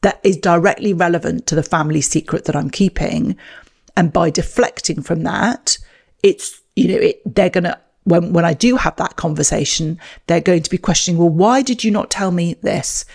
that 0.02 0.20
is 0.24 0.38
directly 0.38 0.94
relevant 0.94 1.48
to 1.48 1.56
the 1.56 1.64
family 1.64 2.02
secret 2.02 2.46
that 2.46 2.56
I'm 2.56 2.70
keeping. 2.70 3.38
And 3.98 4.14
by 4.14 4.30
deflecting 4.30 5.02
from 5.02 5.24
that, 5.24 5.78
it's, 6.24 6.62
you 6.76 6.88
know, 6.88 7.02
it, 7.02 7.22
they're 7.26 7.50
going 7.50 7.66
to 7.66 7.80
when, 8.06 8.34
when 8.34 8.46
I 8.46 8.54
do 8.54 8.76
have 8.76 8.96
that 8.96 9.18
conversation, 9.18 10.00
they're 10.28 10.42
going 10.42 10.64
to 10.64 10.70
be 10.70 10.78
questioning, 10.78 11.20
well, 11.20 11.30
why 11.30 11.62
did 11.62 11.84
you 11.84 11.92
not 11.92 12.10
tell 12.10 12.32
me 12.32 12.56
this? 12.56 13.06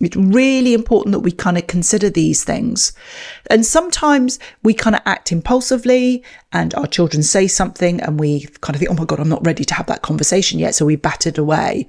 It's 0.00 0.16
really 0.16 0.74
important 0.74 1.12
that 1.12 1.20
we 1.20 1.30
kind 1.30 1.56
of 1.56 1.68
consider 1.68 2.10
these 2.10 2.42
things. 2.42 2.92
And 3.48 3.64
sometimes 3.64 4.38
we 4.62 4.74
kind 4.74 4.96
of 4.96 5.02
act 5.06 5.30
impulsively 5.30 6.24
and 6.52 6.74
our 6.74 6.86
children 6.86 7.22
say 7.22 7.46
something 7.46 8.00
and 8.00 8.18
we 8.18 8.46
kind 8.60 8.74
of 8.74 8.80
think, 8.80 8.90
oh 8.90 8.94
my 8.94 9.04
God, 9.04 9.20
I'm 9.20 9.28
not 9.28 9.46
ready 9.46 9.64
to 9.64 9.74
have 9.74 9.86
that 9.86 10.02
conversation 10.02 10.58
yet. 10.58 10.74
So 10.74 10.84
we 10.84 10.96
bat 10.96 11.26
it 11.26 11.38
away. 11.38 11.86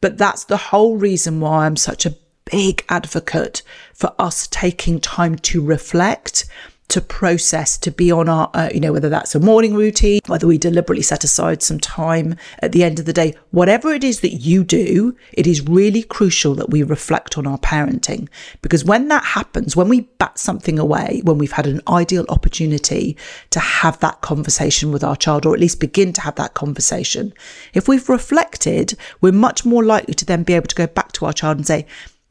But 0.00 0.16
that's 0.16 0.44
the 0.44 0.56
whole 0.56 0.96
reason 0.96 1.40
why 1.40 1.66
I'm 1.66 1.76
such 1.76 2.06
a 2.06 2.16
big 2.50 2.84
advocate 2.88 3.62
for 3.94 4.12
us 4.18 4.46
taking 4.48 5.00
time 5.00 5.36
to 5.36 5.62
reflect 5.64 6.46
to 6.90 7.00
process, 7.00 7.78
to 7.78 7.90
be 7.90 8.10
on 8.10 8.28
our, 8.28 8.50
uh, 8.52 8.68
you 8.74 8.80
know, 8.80 8.92
whether 8.92 9.08
that's 9.08 9.34
a 9.34 9.40
morning 9.40 9.74
routine, 9.74 10.20
whether 10.26 10.46
we 10.46 10.58
deliberately 10.58 11.02
set 11.02 11.22
aside 11.22 11.62
some 11.62 11.78
time 11.78 12.34
at 12.58 12.72
the 12.72 12.82
end 12.82 12.98
of 12.98 13.06
the 13.06 13.12
day, 13.12 13.32
whatever 13.52 13.92
it 13.92 14.02
is 14.02 14.20
that 14.20 14.34
you 14.34 14.64
do, 14.64 15.16
it 15.32 15.46
is 15.46 15.66
really 15.68 16.02
crucial 16.02 16.54
that 16.56 16.70
we 16.70 16.82
reflect 16.82 17.38
on 17.38 17.46
our 17.46 17.58
parenting. 17.58 18.28
Because 18.60 18.84
when 18.84 19.06
that 19.06 19.24
happens, 19.24 19.76
when 19.76 19.88
we 19.88 20.00
bat 20.00 20.36
something 20.36 20.80
away, 20.80 21.20
when 21.24 21.38
we've 21.38 21.52
had 21.52 21.66
an 21.68 21.80
ideal 21.86 22.26
opportunity 22.28 23.16
to 23.50 23.60
have 23.60 24.00
that 24.00 24.20
conversation 24.20 24.90
with 24.90 25.04
our 25.04 25.16
child, 25.16 25.46
or 25.46 25.54
at 25.54 25.60
least 25.60 25.78
begin 25.78 26.12
to 26.12 26.20
have 26.20 26.34
that 26.34 26.54
conversation, 26.54 27.32
if 27.72 27.86
we've 27.86 28.08
reflected, 28.08 28.96
we're 29.20 29.32
much 29.32 29.64
more 29.64 29.84
likely 29.84 30.14
to 30.14 30.24
then 30.24 30.42
be 30.42 30.54
able 30.54 30.66
to 30.66 30.74
go 30.74 30.88
back 30.88 31.12
to 31.12 31.24
our 31.24 31.32
child 31.32 31.56
and 31.56 31.66
say, 31.66 31.86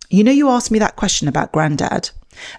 you 0.09 0.23
know, 0.23 0.31
you 0.31 0.49
asked 0.49 0.71
me 0.71 0.79
that 0.79 0.95
question 0.95 1.27
about 1.27 1.51
granddad, 1.51 2.09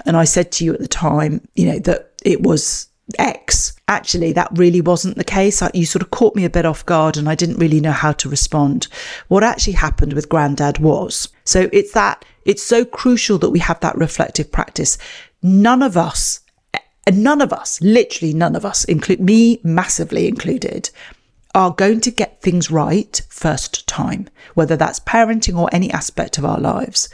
and 0.06 0.16
I 0.16 0.24
said 0.24 0.52
to 0.52 0.64
you 0.64 0.74
at 0.74 0.80
the 0.80 0.88
time, 0.88 1.46
you 1.54 1.66
know, 1.66 1.78
that 1.80 2.12
it 2.22 2.42
was 2.42 2.88
X. 3.18 3.72
Actually, 3.88 4.32
that 4.32 4.48
really 4.52 4.80
wasn't 4.80 5.16
the 5.16 5.24
case. 5.24 5.62
You 5.74 5.86
sort 5.86 6.02
of 6.02 6.10
caught 6.10 6.36
me 6.36 6.44
a 6.44 6.50
bit 6.50 6.66
off 6.66 6.86
guard 6.86 7.16
and 7.16 7.28
I 7.28 7.34
didn't 7.34 7.58
really 7.58 7.80
know 7.80 7.92
how 7.92 8.12
to 8.12 8.28
respond. 8.28 8.86
What 9.28 9.42
actually 9.42 9.72
happened 9.74 10.12
with 10.12 10.28
granddad 10.28 10.78
was 10.78 11.28
so 11.44 11.68
it's 11.72 11.92
that 11.92 12.24
it's 12.44 12.62
so 12.62 12.84
crucial 12.84 13.38
that 13.38 13.50
we 13.50 13.58
have 13.58 13.80
that 13.80 13.96
reflective 13.96 14.52
practice. 14.52 14.96
None 15.42 15.82
of 15.82 15.96
us, 15.96 16.40
none 17.10 17.40
of 17.40 17.52
us, 17.52 17.80
literally 17.80 18.32
none 18.32 18.54
of 18.54 18.64
us, 18.64 18.84
include 18.84 19.20
me 19.20 19.60
massively 19.64 20.28
included, 20.28 20.90
are 21.54 21.72
going 21.72 22.00
to 22.00 22.10
get 22.10 22.40
things 22.40 22.70
right 22.70 23.20
first 23.28 23.86
time, 23.86 24.28
whether 24.54 24.76
that's 24.76 25.00
parenting 25.00 25.58
or 25.58 25.68
any 25.72 25.90
aspect 25.90 26.38
of 26.38 26.44
our 26.44 26.58
lives. 26.58 27.08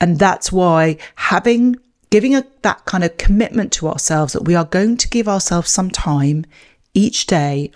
And 0.00 0.18
that's 0.18 0.52
why 0.52 0.98
having 1.14 1.76
giving 2.10 2.34
a, 2.34 2.44
that 2.62 2.84
kind 2.84 3.02
of 3.02 3.16
commitment 3.16 3.72
to 3.72 3.88
ourselves 3.88 4.34
that 4.34 4.44
we 4.44 4.54
are 4.54 4.64
going 4.64 4.96
to 4.96 5.08
give 5.08 5.26
ourselves 5.26 5.70
some 5.70 5.90
time 5.90 6.44
each 6.92 7.26
day 7.26 7.72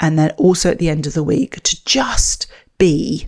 and 0.00 0.18
then 0.18 0.30
also 0.32 0.70
at 0.70 0.78
the 0.78 0.88
end 0.88 1.06
of 1.06 1.14
the 1.14 1.22
week 1.22 1.62
to 1.62 1.84
just 1.84 2.46
be 2.78 3.26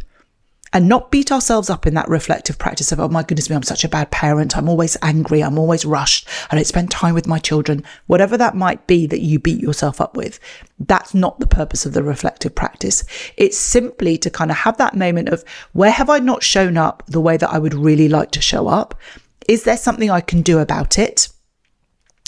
and 0.73 0.89
not 0.89 1.11
beat 1.11 1.33
ourselves 1.33 1.71
up 1.71 1.87
in 1.87 1.95
that 1.95 2.09
reflective 2.09 2.59
practice 2.59 2.93
of, 2.93 3.01
oh 3.01 3.09
my 3.09 3.23
goodness 3.23 3.49
me, 3.49 3.57
I'm 3.57 3.63
such 3.63 3.85
a 3.85 3.89
bad 3.89 4.11
parent. 4.11 4.57
I'm 4.57 4.69
always 4.69 4.97
angry. 5.03 5.43
I'm 5.43 5.59
always 5.59 5.85
rushed. 5.85 6.29
I 6.51 6.55
don't 6.55 6.67
spend 6.67 6.91
time 6.91 7.15
with 7.15 7.27
my 7.27 7.39
children. 7.39 7.85
Whatever 8.07 8.37
that 8.37 8.55
might 8.55 8.87
be 8.87 9.07
that 9.07 9.21
you 9.21 9.39
beat 9.39 9.61
yourself 9.61 10.01
up 10.01 10.17
with, 10.17 10.39
that's 10.79 11.15
not 11.15 11.41
the 11.41 11.47
purpose 11.47 11.87
of 11.87 11.93
the 11.93 12.03
reflective 12.03 12.55
practice. 12.55 13.05
It's 13.37 13.59
simply 13.59 14.19
to 14.19 14.31
kind 14.31 14.51
of 14.51 14.59
have 14.59 14.77
that 14.79 14.97
moment 14.97 15.31
of 15.31 15.45
where 15.73 15.91
have 15.91 16.11
I 16.11 16.19
not 16.19 16.43
shown 16.43 16.77
up 16.77 17.03
the 17.07 17.21
way 17.21 17.37
that 17.37 17.51
I 17.51 17.59
would 17.59 17.75
really 17.75 18.09
like 18.09 18.31
to 18.33 18.41
show 18.41 18.69
up? 18.69 18.95
Is 19.49 19.65
there 19.65 19.77
something 19.77 20.11
I 20.11 20.21
can 20.21 20.43
do 20.43 20.59
about 20.59 20.99
it? 20.99 21.29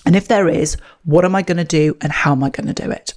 And 0.07 0.17
if 0.17 0.29
there 0.29 0.49
is, 0.49 0.77
what 1.05 1.25
am 1.25 1.37
I 1.37 1.43
going 1.43 1.59
to 1.59 1.65
do 1.65 1.97
and 2.01 2.11
how 2.11 2.33
am 2.33 2.43
I 2.43 2.51
going 2.51 2.73
to 2.73 2.83
do 2.83 2.91
it? 2.91 3.15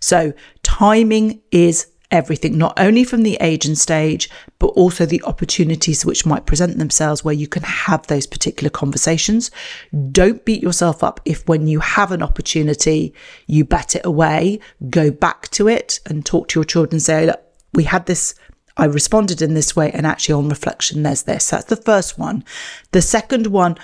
So 0.00 0.32
timing 0.62 1.40
is 1.50 1.86
everything, 2.10 2.56
not 2.56 2.72
only 2.78 3.04
from 3.04 3.22
the 3.22 3.36
age 3.40 3.66
and 3.66 3.76
stage, 3.76 4.30
but 4.58 4.68
also 4.68 5.04
the 5.04 5.22
opportunities 5.24 6.04
which 6.04 6.24
might 6.24 6.46
present 6.46 6.78
themselves 6.78 7.24
where 7.24 7.34
you 7.34 7.46
can 7.46 7.62
have 7.62 8.06
those 8.06 8.26
particular 8.26 8.70
conversations. 8.70 9.50
Don't 10.10 10.44
beat 10.44 10.62
yourself 10.62 11.04
up 11.04 11.20
if 11.24 11.46
when 11.46 11.68
you 11.68 11.80
have 11.80 12.12
an 12.12 12.22
opportunity, 12.22 13.14
you 13.46 13.64
bat 13.64 13.94
it 13.94 14.06
away, 14.06 14.60
go 14.88 15.10
back 15.10 15.48
to 15.50 15.68
it 15.68 16.00
and 16.06 16.24
talk 16.24 16.48
to 16.48 16.58
your 16.58 16.64
children 16.64 17.00
say, 17.00 17.26
look, 17.26 17.42
we 17.74 17.84
had 17.84 18.06
this 18.06 18.34
I 18.78 18.84
responded 18.84 19.42
in 19.42 19.54
this 19.54 19.74
way. 19.74 19.90
And 19.90 20.06
actually, 20.06 20.34
on 20.34 20.48
reflection, 20.48 21.02
there's 21.02 21.24
this. 21.24 21.50
That's 21.50 21.64
the 21.64 21.76
first 21.76 22.16
one. 22.16 22.44
The 22.92 23.02
second 23.02 23.48
one 23.48 23.76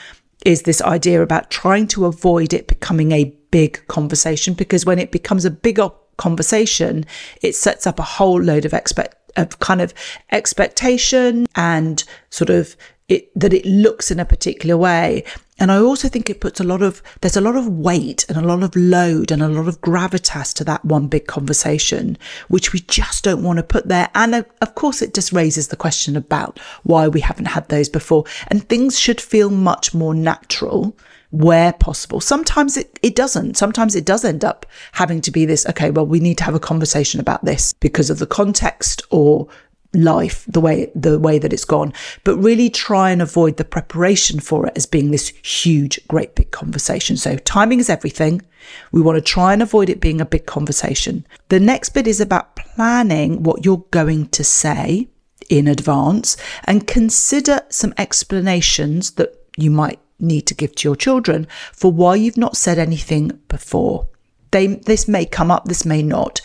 is 0.44 0.62
this 0.62 0.80
idea 0.82 1.20
about 1.20 1.50
trying 1.50 1.88
to 1.88 2.06
avoid 2.06 2.52
it 2.52 2.68
becoming 2.68 3.12
a 3.12 3.34
big 3.50 3.84
conversation 3.88 4.54
because 4.54 4.86
when 4.86 4.98
it 4.98 5.10
becomes 5.10 5.44
a 5.44 5.50
bigger 5.50 5.90
conversation, 6.16 7.04
it 7.42 7.54
sets 7.54 7.86
up 7.86 7.98
a 7.98 8.02
whole 8.02 8.40
load 8.40 8.64
of 8.64 8.74
expect 8.74 9.16
of 9.36 9.58
kind 9.58 9.80
of 9.80 9.92
expectation 10.30 11.44
and 11.56 12.04
sort 12.30 12.50
of 12.50 12.76
it 13.08 13.28
that 13.34 13.52
it 13.52 13.66
looks 13.66 14.12
in 14.12 14.20
a 14.20 14.24
particular 14.24 14.76
way 14.76 15.24
and 15.58 15.70
I 15.70 15.78
also 15.78 16.08
think 16.08 16.28
it 16.28 16.40
puts 16.40 16.58
a 16.58 16.64
lot 16.64 16.82
of, 16.82 17.00
there's 17.20 17.36
a 17.36 17.40
lot 17.40 17.54
of 17.54 17.68
weight 17.68 18.26
and 18.28 18.36
a 18.36 18.46
lot 18.46 18.64
of 18.64 18.74
load 18.74 19.30
and 19.30 19.40
a 19.40 19.48
lot 19.48 19.68
of 19.68 19.80
gravitas 19.80 20.52
to 20.54 20.64
that 20.64 20.84
one 20.84 21.06
big 21.06 21.26
conversation, 21.26 22.18
which 22.48 22.72
we 22.72 22.80
just 22.80 23.22
don't 23.22 23.44
want 23.44 23.58
to 23.58 23.62
put 23.62 23.88
there. 23.88 24.10
And 24.16 24.34
uh, 24.34 24.42
of 24.60 24.74
course, 24.74 25.00
it 25.00 25.14
just 25.14 25.32
raises 25.32 25.68
the 25.68 25.76
question 25.76 26.16
about 26.16 26.58
why 26.82 27.06
we 27.06 27.20
haven't 27.20 27.46
had 27.46 27.68
those 27.68 27.88
before. 27.88 28.24
And 28.48 28.68
things 28.68 28.98
should 28.98 29.20
feel 29.20 29.48
much 29.48 29.94
more 29.94 30.14
natural 30.14 30.96
where 31.34 31.72
possible. 31.72 32.20
Sometimes 32.20 32.76
it, 32.76 32.96
it 33.02 33.16
doesn't. 33.16 33.56
Sometimes 33.56 33.96
it 33.96 34.04
does 34.04 34.24
end 34.24 34.44
up 34.44 34.64
having 34.92 35.20
to 35.22 35.32
be 35.32 35.44
this, 35.44 35.66
okay, 35.66 35.90
well, 35.90 36.06
we 36.06 36.20
need 36.20 36.38
to 36.38 36.44
have 36.44 36.54
a 36.54 36.60
conversation 36.60 37.18
about 37.18 37.44
this 37.44 37.72
because 37.80 38.08
of 38.08 38.20
the 38.20 38.26
context 38.26 39.02
or 39.10 39.48
life 39.92 40.44
the 40.48 40.60
way 40.60 40.90
the 40.96 41.20
way 41.20 41.38
that 41.38 41.52
it's 41.52 41.64
gone 41.64 41.92
but 42.24 42.36
really 42.38 42.68
try 42.68 43.12
and 43.12 43.22
avoid 43.22 43.58
the 43.58 43.64
preparation 43.64 44.40
for 44.40 44.66
it 44.66 44.72
as 44.74 44.86
being 44.86 45.12
this 45.12 45.28
huge 45.44 46.00
great 46.08 46.34
big 46.34 46.50
conversation 46.50 47.16
so 47.16 47.36
timing 47.36 47.78
is 47.78 47.88
everything 47.88 48.42
we 48.90 49.00
want 49.00 49.14
to 49.14 49.22
try 49.22 49.52
and 49.52 49.62
avoid 49.62 49.88
it 49.88 50.00
being 50.00 50.20
a 50.20 50.26
big 50.26 50.46
conversation 50.46 51.24
the 51.48 51.60
next 51.60 51.90
bit 51.90 52.08
is 52.08 52.20
about 52.20 52.56
planning 52.56 53.44
what 53.44 53.64
you're 53.64 53.86
going 53.92 54.26
to 54.26 54.42
say 54.42 55.06
in 55.48 55.68
advance 55.68 56.36
and 56.64 56.88
consider 56.88 57.60
some 57.68 57.94
explanations 57.96 59.12
that 59.12 59.32
you 59.56 59.70
might 59.70 60.00
need 60.18 60.42
to 60.42 60.54
give 60.54 60.74
to 60.74 60.88
your 60.88 60.96
children 60.96 61.46
for 61.72 61.90
why 61.90 62.14
you've 62.14 62.36
not 62.36 62.56
said 62.56 62.78
anything 62.78 63.30
before 63.48 64.08
they 64.50 64.66
this 64.66 65.08
may 65.08 65.24
come 65.24 65.50
up 65.50 65.64
this 65.64 65.84
may 65.84 66.02
not 66.02 66.40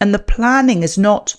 and 0.00 0.12
the 0.12 0.18
planning 0.18 0.82
is 0.82 0.98
not 0.98 1.36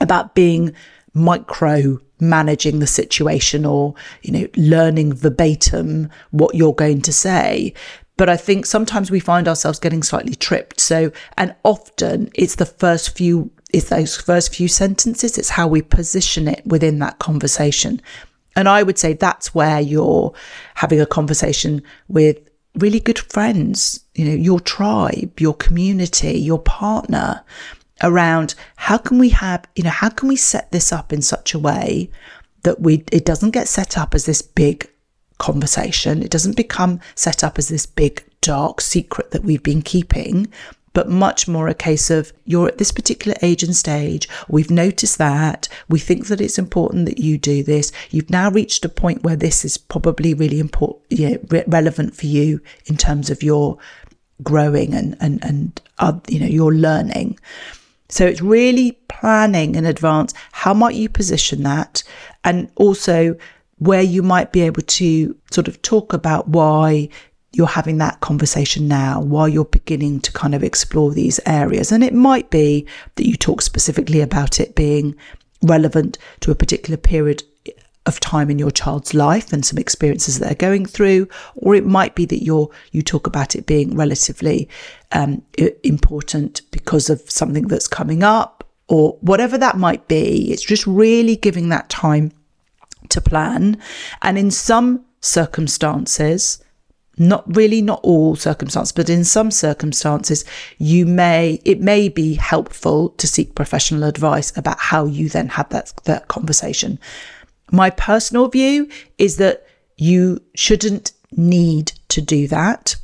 about 0.00 0.34
being 0.34 0.74
micro 1.14 1.98
managing 2.22 2.78
the 2.78 2.86
situation 2.86 3.66
or, 3.66 3.94
you 4.22 4.32
know, 4.32 4.46
learning 4.56 5.12
verbatim 5.12 6.08
what 6.30 6.54
you're 6.54 6.72
going 6.72 7.02
to 7.02 7.12
say. 7.12 7.74
But 8.16 8.28
I 8.28 8.36
think 8.36 8.64
sometimes 8.64 9.10
we 9.10 9.20
find 9.20 9.48
ourselves 9.48 9.80
getting 9.80 10.02
slightly 10.02 10.36
tripped. 10.36 10.80
So, 10.80 11.10
and 11.36 11.54
often 11.64 12.30
it's 12.34 12.54
the 12.54 12.66
first 12.66 13.16
few, 13.16 13.50
it's 13.72 13.88
those 13.88 14.16
first 14.16 14.54
few 14.54 14.68
sentences. 14.68 15.36
It's 15.36 15.48
how 15.48 15.66
we 15.66 15.82
position 15.82 16.46
it 16.46 16.64
within 16.64 17.00
that 17.00 17.18
conversation. 17.18 18.00
And 18.56 18.68
I 18.68 18.82
would 18.82 18.98
say 18.98 19.12
that's 19.12 19.54
where 19.54 19.80
you're 19.80 20.32
having 20.74 21.00
a 21.00 21.06
conversation 21.06 21.82
with 22.08 22.38
really 22.76 23.00
good 23.00 23.18
friends, 23.18 24.00
you 24.14 24.24
know, 24.24 24.34
your 24.34 24.60
tribe, 24.60 25.40
your 25.40 25.54
community, 25.54 26.38
your 26.38 26.58
partner, 26.58 27.44
around 28.02 28.54
how 28.76 28.98
can 28.98 29.18
we 29.18 29.28
have, 29.30 29.64
you 29.76 29.84
know, 29.84 29.90
how 29.90 30.08
can 30.08 30.28
we 30.28 30.36
set 30.36 30.72
this 30.72 30.92
up 30.92 31.12
in 31.12 31.22
such 31.22 31.54
a 31.54 31.58
way 31.58 32.10
that 32.62 32.80
we 32.80 33.04
it 33.12 33.24
doesn't 33.24 33.50
get 33.50 33.68
set 33.68 33.96
up 33.98 34.14
as 34.14 34.26
this 34.26 34.42
big 34.42 34.88
conversation. 35.38 36.22
It 36.22 36.30
doesn't 36.30 36.56
become 36.56 37.00
set 37.14 37.42
up 37.42 37.58
as 37.58 37.68
this 37.68 37.86
big 37.86 38.24
dark 38.40 38.80
secret 38.80 39.32
that 39.32 39.44
we've 39.44 39.62
been 39.62 39.82
keeping, 39.82 40.46
but 40.92 41.08
much 41.08 41.48
more 41.48 41.68
a 41.68 41.74
case 41.74 42.10
of 42.10 42.32
you're 42.44 42.68
at 42.68 42.78
this 42.78 42.92
particular 42.92 43.36
age 43.42 43.62
and 43.62 43.74
stage. 43.74 44.28
We've 44.48 44.70
noticed 44.70 45.18
that. 45.18 45.68
We 45.88 45.98
think 45.98 46.26
that 46.26 46.40
it's 46.40 46.58
important 46.58 47.06
that 47.06 47.18
you 47.18 47.38
do 47.38 47.62
this. 47.62 47.92
You've 48.10 48.30
now 48.30 48.50
reached 48.50 48.84
a 48.84 48.88
point 48.88 49.22
where 49.22 49.36
this 49.36 49.64
is 49.64 49.76
probably 49.76 50.34
really 50.34 50.58
important, 50.58 51.02
you 51.10 51.30
know, 51.30 51.38
re- 51.48 51.64
relevant 51.66 52.14
for 52.14 52.26
you 52.26 52.60
in 52.86 52.96
terms 52.96 53.30
of 53.30 53.42
your 53.42 53.78
growing 54.42 54.94
and, 54.94 55.16
and, 55.20 55.42
and, 55.44 55.80
uh, 55.98 56.18
you 56.28 56.40
know, 56.40 56.46
your 56.46 56.74
learning. 56.74 57.38
So 58.08 58.26
it's 58.26 58.42
really 58.42 58.92
planning 59.08 59.74
in 59.74 59.86
advance 59.86 60.34
how 60.52 60.74
might 60.74 60.96
you 60.96 61.08
position 61.08 61.62
that 61.62 62.02
and 62.44 62.70
also 62.74 63.36
where 63.78 64.02
you 64.02 64.22
might 64.22 64.52
be 64.52 64.60
able 64.60 64.82
to 64.82 65.36
sort 65.50 65.66
of 65.66 65.80
talk 65.82 66.12
about 66.12 66.48
why 66.48 67.08
you're 67.52 67.66
having 67.66 67.98
that 67.98 68.20
conversation 68.20 68.88
now 68.88 69.20
while 69.20 69.48
you're 69.48 69.64
beginning 69.66 70.20
to 70.20 70.32
kind 70.32 70.54
of 70.54 70.64
explore 70.64 71.12
these 71.12 71.38
areas. 71.44 71.92
And 71.92 72.02
it 72.02 72.14
might 72.14 72.50
be 72.50 72.86
that 73.16 73.26
you 73.26 73.36
talk 73.36 73.60
specifically 73.60 74.20
about 74.20 74.58
it 74.58 74.74
being 74.74 75.14
relevant 75.62 76.18
to 76.40 76.50
a 76.50 76.54
particular 76.54 76.96
period 76.96 77.42
of 78.06 78.18
time 78.18 78.50
in 78.50 78.58
your 78.58 78.70
child's 78.70 79.14
life 79.14 79.52
and 79.52 79.64
some 79.64 79.78
experiences 79.78 80.38
that 80.38 80.46
they're 80.46 80.68
going 80.70 80.86
through, 80.86 81.28
or 81.54 81.74
it 81.74 81.86
might 81.86 82.14
be 82.14 82.24
that 82.26 82.42
you're 82.42 82.68
you 82.90 83.02
talk 83.02 83.26
about 83.26 83.54
it 83.54 83.66
being 83.66 83.96
relatively 83.96 84.68
um, 85.12 85.42
important 85.84 86.62
because 86.72 87.08
of 87.08 87.20
something 87.30 87.68
that's 87.68 87.86
coming 87.86 88.22
up, 88.22 88.64
or 88.88 89.16
whatever 89.20 89.56
that 89.56 89.78
might 89.78 90.08
be. 90.08 90.50
It's 90.50 90.64
just 90.64 90.86
really 90.86 91.36
giving 91.36 91.68
that 91.68 91.88
time 91.88 92.32
to 93.10 93.20
plan, 93.20 93.80
and 94.22 94.36
in 94.36 94.50
some 94.50 95.04
circumstances. 95.20 96.62
Not 97.22 97.56
really, 97.56 97.82
not 97.82 98.00
all 98.02 98.36
circumstances, 98.36 98.92
but 98.92 99.08
in 99.08 99.24
some 99.24 99.50
circumstances, 99.50 100.44
you 100.78 101.06
may, 101.06 101.60
it 101.64 101.80
may 101.80 102.08
be 102.08 102.34
helpful 102.34 103.10
to 103.10 103.26
seek 103.26 103.54
professional 103.54 104.04
advice 104.04 104.56
about 104.56 104.78
how 104.78 105.06
you 105.06 105.28
then 105.28 105.48
have 105.48 105.68
that, 105.70 105.92
that 106.04 106.28
conversation 106.28 106.98
my 107.72 107.90
personal 107.90 108.46
view 108.48 108.88
is 109.18 109.38
that 109.38 109.66
you 109.96 110.38
shouldn't 110.54 111.12
need 111.32 111.92
to 112.08 112.20
do 112.20 112.46
that. 112.48 112.94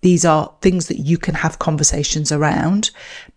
These 0.00 0.24
are 0.24 0.52
things 0.60 0.88
that 0.88 0.98
you 0.98 1.16
can 1.16 1.34
have 1.34 1.58
conversations 1.58 2.30
around, 2.30 2.90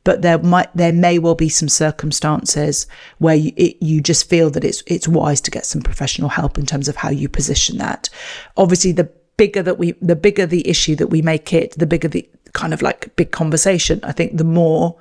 but 0.03 0.21
there 0.21 0.37
might 0.39 0.73
there 0.75 0.91
may 0.91 1.17
well 1.17 1.35
be 1.35 1.47
some 1.47 1.69
circumstances 1.69 2.87
where 3.19 3.35
you, 3.35 3.53
it, 3.55 3.77
you 3.81 4.01
just 4.01 4.29
feel 4.29 4.49
that 4.49 4.65
it's 4.65 4.83
it's 4.85 5.07
wise 5.07 5.39
to 5.41 5.51
get 5.51 5.65
some 5.65 5.81
professional 5.81 6.27
help 6.27 6.57
in 6.57 6.65
terms 6.65 6.89
of 6.89 6.97
how 6.97 7.09
you 7.09 7.29
position 7.29 7.77
that. 7.77 8.09
Obviously, 8.57 8.91
the 8.91 9.09
bigger 9.37 9.63
that 9.63 9.77
we 9.77 9.93
the 10.01 10.15
bigger 10.15 10.45
the 10.45 10.67
issue 10.67 10.95
that 10.95 11.07
we 11.07 11.21
make 11.21 11.53
it, 11.53 11.77
the 11.77 11.85
bigger 11.85 12.07
the 12.07 12.27
kind 12.53 12.73
of 12.73 12.81
like 12.81 13.15
big 13.15 13.31
conversation. 13.31 13.99
I 14.03 14.11
think 14.11 14.37
the 14.37 14.43
more 14.43 14.97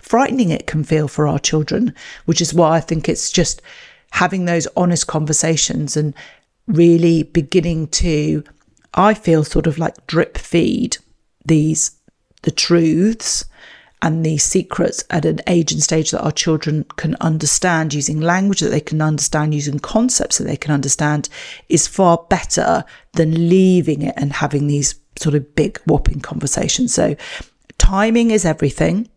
frightening 0.00 0.50
it 0.50 0.66
can 0.66 0.84
feel 0.84 1.08
for 1.08 1.26
our 1.26 1.38
children, 1.38 1.94
which 2.24 2.40
is 2.40 2.54
why 2.54 2.76
I 2.76 2.80
think 2.80 3.08
it's 3.08 3.30
just 3.30 3.60
having 4.12 4.44
those 4.44 4.66
honest 4.76 5.06
conversations 5.06 5.96
and 5.96 6.14
really 6.66 7.22
beginning 7.22 7.88
to, 7.88 8.42
I 8.94 9.14
feel, 9.14 9.44
sort 9.44 9.66
of 9.66 9.78
like 9.78 10.06
drip 10.06 10.38
feed 10.38 10.98
these, 11.44 11.92
the 12.42 12.50
truths 12.50 13.44
and 14.02 14.24
these 14.24 14.44
secrets 14.44 15.04
at 15.10 15.24
an 15.24 15.40
age 15.46 15.72
and 15.72 15.82
stage 15.82 16.10
that 16.10 16.22
our 16.22 16.32
children 16.32 16.84
can 16.96 17.16
understand 17.20 17.92
using 17.92 18.20
language 18.20 18.60
that 18.60 18.70
they 18.70 18.80
can 18.80 19.02
understand, 19.02 19.54
using 19.54 19.78
concepts 19.78 20.38
that 20.38 20.44
they 20.44 20.56
can 20.56 20.72
understand, 20.72 21.28
is 21.68 21.86
far 21.86 22.24
better 22.28 22.84
than 23.12 23.48
leaving 23.48 24.02
it 24.02 24.14
and 24.16 24.32
having 24.32 24.66
these 24.66 24.94
sort 25.18 25.34
of 25.34 25.54
big 25.54 25.78
whopping 25.86 26.20
conversations. 26.20 26.94
So 26.94 27.14
timing 27.78 28.30
is 28.30 28.44
everything. 28.44 29.08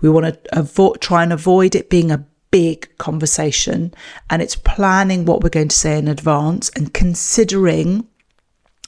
We 0.00 0.08
want 0.08 0.26
to 0.26 0.58
avoid, 0.58 1.00
try 1.00 1.22
and 1.22 1.32
avoid 1.32 1.74
it 1.74 1.90
being 1.90 2.10
a 2.10 2.26
big 2.50 2.88
conversation 2.98 3.92
and 4.30 4.40
it's 4.40 4.56
planning 4.56 5.26
what 5.26 5.42
we're 5.42 5.48
going 5.50 5.68
to 5.68 5.76
say 5.76 5.98
in 5.98 6.08
advance 6.08 6.70
and 6.70 6.94
considering 6.94 8.06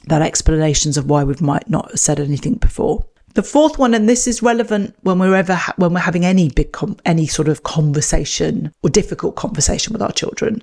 that 0.07 0.23
explanations 0.23 0.97
of 0.97 1.09
why 1.09 1.23
we 1.25 1.35
might 1.41 1.69
not 1.69 1.91
have 1.91 2.01
said 2.01 2.19
anything 2.19 2.55
before. 2.55 3.05
The 3.35 3.43
fourth 3.45 3.79
one, 3.79 3.95
and 3.95 4.09
this 4.09 4.27
is 4.27 4.43
relevant 4.43 4.97
when 5.03 5.19
we're 5.19 5.37
ever 5.37 5.55
ha- 5.55 5.75
when 5.77 5.93
we're 5.93 6.01
having 6.01 6.25
any 6.25 6.51
big 6.51 6.73
com- 6.73 6.97
any 7.05 7.27
sort 7.27 7.49
of 7.49 7.63
conversation 7.63 8.73
or 8.83 8.91
difficult 8.91 9.37
conversation 9.37 9.93
with 9.93 10.03
our 10.03 10.13
children, 10.13 10.63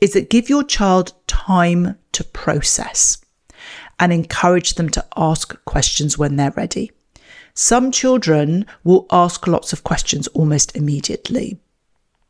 is 0.00 0.12
that 0.12 0.30
give 0.30 0.48
your 0.48 0.62
child 0.62 1.12
time 1.26 1.96
to 2.12 2.22
process 2.22 3.18
and 3.98 4.12
encourage 4.12 4.74
them 4.74 4.88
to 4.90 5.04
ask 5.16 5.56
questions 5.64 6.16
when 6.16 6.36
they're 6.36 6.52
ready. 6.52 6.90
Some 7.54 7.90
children 7.90 8.66
will 8.84 9.06
ask 9.10 9.46
lots 9.46 9.72
of 9.72 9.84
questions 9.84 10.26
almost 10.28 10.76
immediately, 10.76 11.58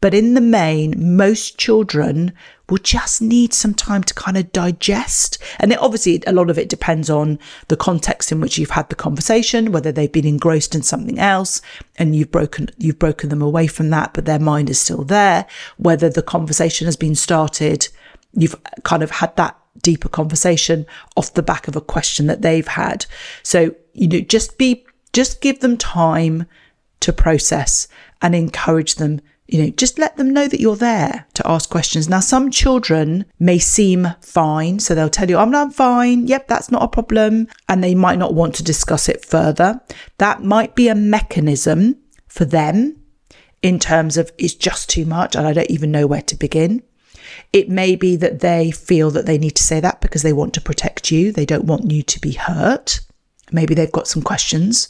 but 0.05 0.13
in 0.13 0.35
the 0.35 0.41
main, 0.43 1.17
most 1.17 1.57
children 1.57 2.35
will 2.69 2.77
just 2.77 3.23
need 3.23 3.55
some 3.55 3.73
time 3.73 4.05
to 4.05 4.13
kind 4.13 4.37
of 4.37 4.53
digest. 4.53 5.39
And 5.59 5.73
it, 5.73 5.79
obviously, 5.79 6.23
a 6.27 6.33
lot 6.35 6.51
of 6.51 6.59
it 6.59 6.69
depends 6.69 7.09
on 7.09 7.39
the 7.69 7.77
context 7.79 8.31
in 8.31 8.39
which 8.39 8.59
you've 8.59 8.69
had 8.69 8.91
the 8.91 8.97
conversation, 8.97 9.73
whether 9.73 9.91
they've 9.91 10.13
been 10.13 10.27
engrossed 10.27 10.75
in 10.75 10.83
something 10.83 11.19
else 11.19 11.63
and 11.97 12.15
you've 12.15 12.31
broken, 12.31 12.69
you've 12.77 12.99
broken 12.99 13.31
them 13.31 13.41
away 13.41 13.67
from 13.67 13.89
that, 13.89 14.13
but 14.13 14.27
their 14.27 14.39
mind 14.39 14.69
is 14.69 14.79
still 14.79 15.05
there, 15.05 15.47
whether 15.79 16.11
the 16.11 16.21
conversation 16.21 16.85
has 16.85 16.97
been 16.97 17.15
started, 17.15 17.89
you've 18.35 18.61
kind 18.83 19.03
of 19.03 19.11
had 19.11 19.35
that 19.37 19.59
deeper 19.81 20.11
conversation 20.11 20.85
off 21.17 21.33
the 21.33 21.43
back 21.43 21.67
of 21.67 21.77
a 21.77 21.81
question 21.81 22.27
that 22.27 22.43
they've 22.43 22.69
had. 22.69 23.07
So, 23.43 23.75
you 23.95 24.09
know, 24.09 24.21
just 24.21 24.59
be, 24.59 24.85
just 25.15 25.41
give 25.41 25.61
them 25.61 25.79
time 25.79 26.45
to 27.01 27.11
process 27.11 27.89
and 28.21 28.35
encourage 28.35 28.97
them 28.97 29.23
you 29.47 29.63
know, 29.63 29.71
just 29.71 29.99
let 29.99 30.17
them 30.17 30.33
know 30.33 30.49
that 30.49 30.61
you're 30.61 30.77
there 30.77 31.27
to 31.35 31.47
ask 31.49 31.69
questions. 31.69 32.09
Now, 32.09 32.21
some 32.21 32.51
children 32.51 33.27
may 33.39 33.59
seem 33.59 34.09
fine. 34.21 34.79
So 34.79 34.95
they'll 34.95 35.11
tell 35.11 35.29
you, 35.29 35.37
I'm 35.37 35.51
not 35.51 35.75
fine. 35.75 36.27
Yep, 36.27 36.49
that's 36.49 36.71
not 36.71 36.83
a 36.83 36.89
problem. 36.89 37.49
And 37.69 37.85
they 37.85 37.95
might 37.95 38.19
not 38.19 38.35
want 38.35 38.55
to 38.57 38.63
discuss 38.65 39.09
it 39.09 39.25
further. 39.25 39.81
That 40.19 40.43
might 40.43 40.75
be 40.75 40.89
a 40.89 40.95
mechanism 40.95 41.97
for 42.27 42.45
them 42.45 42.97
in 43.63 43.79
terms 43.79 44.17
of 44.17 44.33
it's 44.39 44.55
just 44.55 44.91
too 44.91 45.07
much 45.07 45.35
and 45.35 45.47
I 45.47 45.53
don't 45.53 45.71
even 45.71 45.91
know 45.91 46.07
where 46.07 46.23
to 46.23 46.37
begin. 46.37 46.83
It 47.53 47.69
may 47.69 47.97
be 47.97 48.17
that 48.17 48.41
they 48.41 48.71
feel 48.71 49.11
that 49.13 49.27
they 49.27 49.39
need 49.39 49.57
to 49.57 49.63
say 49.63 49.81
that 49.81 50.01
because 50.01 50.23
they 50.23 50.33
want 50.33 50.55
to 50.55 50.61
protect 50.61 51.11
you. 51.11 51.33
They 51.33 51.47
don't 51.47 51.65
want 51.65 51.91
you 51.91 52.03
to 52.03 52.21
be 52.21 52.33
hurt. 52.33 53.01
Maybe 53.53 53.75
they've 53.75 53.91
got 53.93 54.09
some 54.09 54.23
questions. 54.23 54.89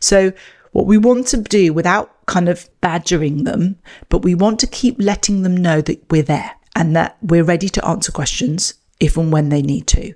So 0.00 0.32
what 0.72 0.86
we 0.86 0.98
want 0.98 1.28
to 1.28 1.36
do 1.38 1.72
without 1.72 2.12
kind 2.28 2.48
of 2.48 2.68
badgering 2.80 3.42
them, 3.42 3.76
but 4.08 4.22
we 4.22 4.34
want 4.34 4.60
to 4.60 4.66
keep 4.68 4.96
letting 4.98 5.42
them 5.42 5.56
know 5.56 5.80
that 5.80 6.00
we're 6.10 6.22
there 6.22 6.52
and 6.76 6.94
that 6.94 7.16
we're 7.20 7.42
ready 7.42 7.68
to 7.68 7.84
answer 7.84 8.12
questions 8.12 8.74
if 9.00 9.16
and 9.16 9.32
when 9.32 9.48
they 9.48 9.62
need 9.62 9.86
to. 9.88 10.14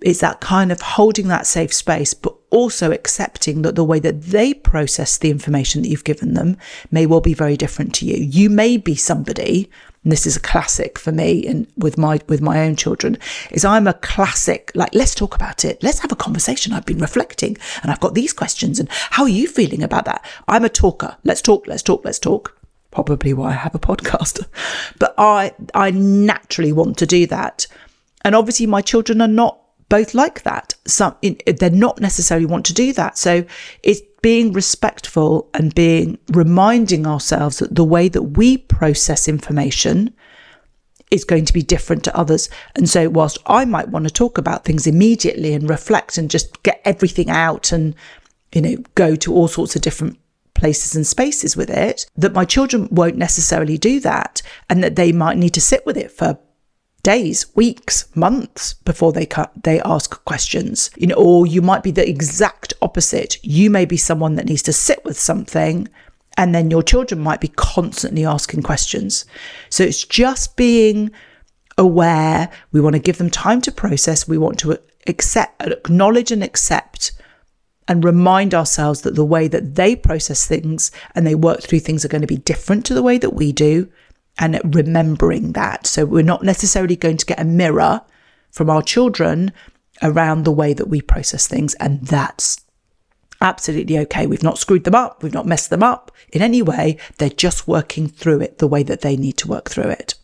It's 0.00 0.20
that 0.20 0.40
kind 0.40 0.70
of 0.70 0.80
holding 0.80 1.28
that 1.28 1.46
safe 1.46 1.72
space, 1.72 2.14
but 2.14 2.34
also 2.50 2.92
accepting 2.92 3.62
that 3.62 3.74
the 3.74 3.84
way 3.84 3.98
that 4.00 4.22
they 4.22 4.54
process 4.54 5.18
the 5.18 5.30
information 5.30 5.82
that 5.82 5.88
you've 5.88 6.04
given 6.04 6.34
them 6.34 6.56
may 6.90 7.06
well 7.06 7.20
be 7.20 7.34
very 7.34 7.56
different 7.56 7.94
to 7.96 8.06
you. 8.06 8.16
You 8.16 8.50
may 8.50 8.76
be 8.76 8.94
somebody 8.94 9.70
and 10.04 10.12
this 10.12 10.26
is 10.26 10.36
a 10.36 10.40
classic 10.40 10.98
for 10.98 11.10
me 11.10 11.46
and 11.46 11.66
with 11.76 11.98
my 11.98 12.20
with 12.28 12.40
my 12.40 12.60
own 12.60 12.76
children 12.76 13.18
is 13.50 13.64
I'm 13.64 13.86
a 13.86 13.94
classic 13.94 14.70
like 14.74 14.94
let's 14.94 15.14
talk 15.14 15.34
about 15.34 15.64
it. 15.64 15.82
Let's 15.82 15.98
have 16.00 16.12
a 16.12 16.16
conversation. 16.16 16.72
I've 16.72 16.86
been 16.86 16.98
reflecting 16.98 17.56
and 17.82 17.90
I've 17.90 18.00
got 18.00 18.14
these 18.14 18.32
questions 18.32 18.78
and 18.78 18.88
how 18.90 19.24
are 19.24 19.28
you 19.28 19.48
feeling 19.48 19.82
about 19.82 20.04
that? 20.04 20.24
I'm 20.46 20.64
a 20.64 20.68
talker. 20.68 21.16
Let's 21.24 21.42
talk 21.42 21.66
let's 21.66 21.82
talk 21.82 22.04
let's 22.04 22.18
talk. 22.18 22.56
Probably 22.90 23.32
why 23.32 23.50
I 23.50 23.52
have 23.54 23.74
a 23.74 23.80
podcast. 23.80 24.46
But 24.98 25.14
I 25.18 25.52
I 25.74 25.90
naturally 25.90 26.72
want 26.72 26.98
to 26.98 27.06
do 27.06 27.26
that. 27.26 27.66
And 28.24 28.34
obviously 28.34 28.66
my 28.66 28.82
children 28.82 29.20
are 29.20 29.28
not 29.28 29.58
both 29.96 30.12
like 30.12 30.42
that 30.42 30.74
some 30.86 31.14
they're 31.58 31.70
not 31.86 32.00
necessarily 32.00 32.46
want 32.46 32.66
to 32.66 32.74
do 32.74 32.92
that 32.92 33.16
so 33.16 33.44
it's 33.82 34.00
being 34.22 34.52
respectful 34.52 35.48
and 35.54 35.74
being 35.74 36.18
reminding 36.32 37.06
ourselves 37.06 37.58
that 37.58 37.74
the 37.74 37.84
way 37.84 38.08
that 38.08 38.22
we 38.22 38.56
process 38.56 39.28
information 39.28 40.12
is 41.10 41.24
going 41.24 41.44
to 41.44 41.52
be 41.52 41.62
different 41.62 42.02
to 42.04 42.16
others. 42.16 42.48
And 42.74 42.88
so, 42.88 43.08
whilst 43.08 43.38
I 43.46 43.64
might 43.64 43.90
want 43.90 44.06
to 44.06 44.12
talk 44.12 44.38
about 44.38 44.64
things 44.64 44.86
immediately 44.86 45.52
and 45.52 45.68
reflect 45.68 46.18
and 46.18 46.30
just 46.30 46.62
get 46.62 46.80
everything 46.84 47.30
out 47.30 47.70
and, 47.70 47.94
you 48.54 48.62
know, 48.62 48.76
go 48.94 49.14
to 49.16 49.34
all 49.34 49.46
sorts 49.46 49.76
of 49.76 49.82
different 49.82 50.18
places 50.54 50.96
and 50.96 51.06
spaces 51.06 51.56
with 51.56 51.70
it, 51.70 52.06
that 52.16 52.32
my 52.32 52.44
children 52.44 52.88
won't 52.90 53.16
necessarily 53.16 53.76
do 53.76 54.00
that 54.00 54.40
and 54.70 54.82
that 54.82 54.96
they 54.96 55.12
might 55.12 55.36
need 55.36 55.54
to 55.54 55.60
sit 55.60 55.84
with 55.86 55.96
it 55.96 56.10
for 56.10 56.38
days, 57.04 57.54
weeks, 57.54 58.08
months 58.16 58.74
before 58.74 59.12
they 59.12 59.26
cut, 59.26 59.52
they 59.62 59.80
ask 59.82 60.24
questions. 60.24 60.90
You 60.96 61.06
know, 61.06 61.14
or 61.14 61.46
you 61.46 61.62
might 61.62 61.84
be 61.84 61.92
the 61.92 62.08
exact 62.08 62.74
opposite. 62.82 63.38
You 63.44 63.70
may 63.70 63.84
be 63.84 63.96
someone 63.96 64.34
that 64.34 64.46
needs 64.46 64.62
to 64.62 64.72
sit 64.72 65.04
with 65.04 65.18
something 65.18 65.88
and 66.36 66.52
then 66.52 66.70
your 66.70 66.82
children 66.82 67.20
might 67.20 67.40
be 67.40 67.48
constantly 67.48 68.24
asking 68.24 68.62
questions. 68.62 69.24
So 69.70 69.84
it's 69.84 70.02
just 70.02 70.56
being 70.56 71.12
aware. 71.78 72.50
We 72.72 72.80
want 72.80 72.94
to 72.94 73.00
give 73.00 73.18
them 73.18 73.30
time 73.30 73.60
to 73.62 73.70
process. 73.70 74.26
We 74.26 74.38
want 74.38 74.58
to 74.60 74.80
accept, 75.06 75.62
acknowledge 75.62 76.32
and 76.32 76.42
accept 76.42 77.12
and 77.86 78.02
remind 78.02 78.54
ourselves 78.54 79.02
that 79.02 79.14
the 79.14 79.24
way 79.24 79.46
that 79.46 79.74
they 79.74 79.94
process 79.94 80.46
things 80.46 80.90
and 81.14 81.26
they 81.26 81.34
work 81.34 81.62
through 81.62 81.80
things 81.80 82.04
are 82.04 82.08
going 82.08 82.22
to 82.22 82.26
be 82.26 82.38
different 82.38 82.86
to 82.86 82.94
the 82.94 83.02
way 83.02 83.18
that 83.18 83.34
we 83.34 83.52
do 83.52 83.90
and 84.38 84.60
remembering 84.74 85.52
that. 85.52 85.86
So 85.86 86.04
we're 86.04 86.22
not 86.22 86.42
necessarily 86.42 86.96
going 86.96 87.16
to 87.18 87.26
get 87.26 87.40
a 87.40 87.44
mirror 87.44 88.02
from 88.50 88.70
our 88.70 88.82
children 88.82 89.52
around 90.02 90.44
the 90.44 90.52
way 90.52 90.72
that 90.72 90.88
we 90.88 91.00
process 91.00 91.46
things. 91.46 91.74
And 91.74 92.02
that's 92.06 92.64
absolutely 93.40 93.98
okay. 93.98 94.26
We've 94.26 94.42
not 94.42 94.58
screwed 94.58 94.84
them 94.84 94.94
up. 94.94 95.22
We've 95.22 95.34
not 95.34 95.46
messed 95.46 95.70
them 95.70 95.82
up 95.82 96.10
in 96.32 96.42
any 96.42 96.62
way. 96.62 96.98
They're 97.18 97.28
just 97.28 97.68
working 97.68 98.08
through 98.08 98.40
it 98.40 98.58
the 98.58 98.68
way 98.68 98.82
that 98.82 99.02
they 99.02 99.16
need 99.16 99.36
to 99.38 99.48
work 99.48 99.70
through 99.70 99.90
it. 99.90 100.14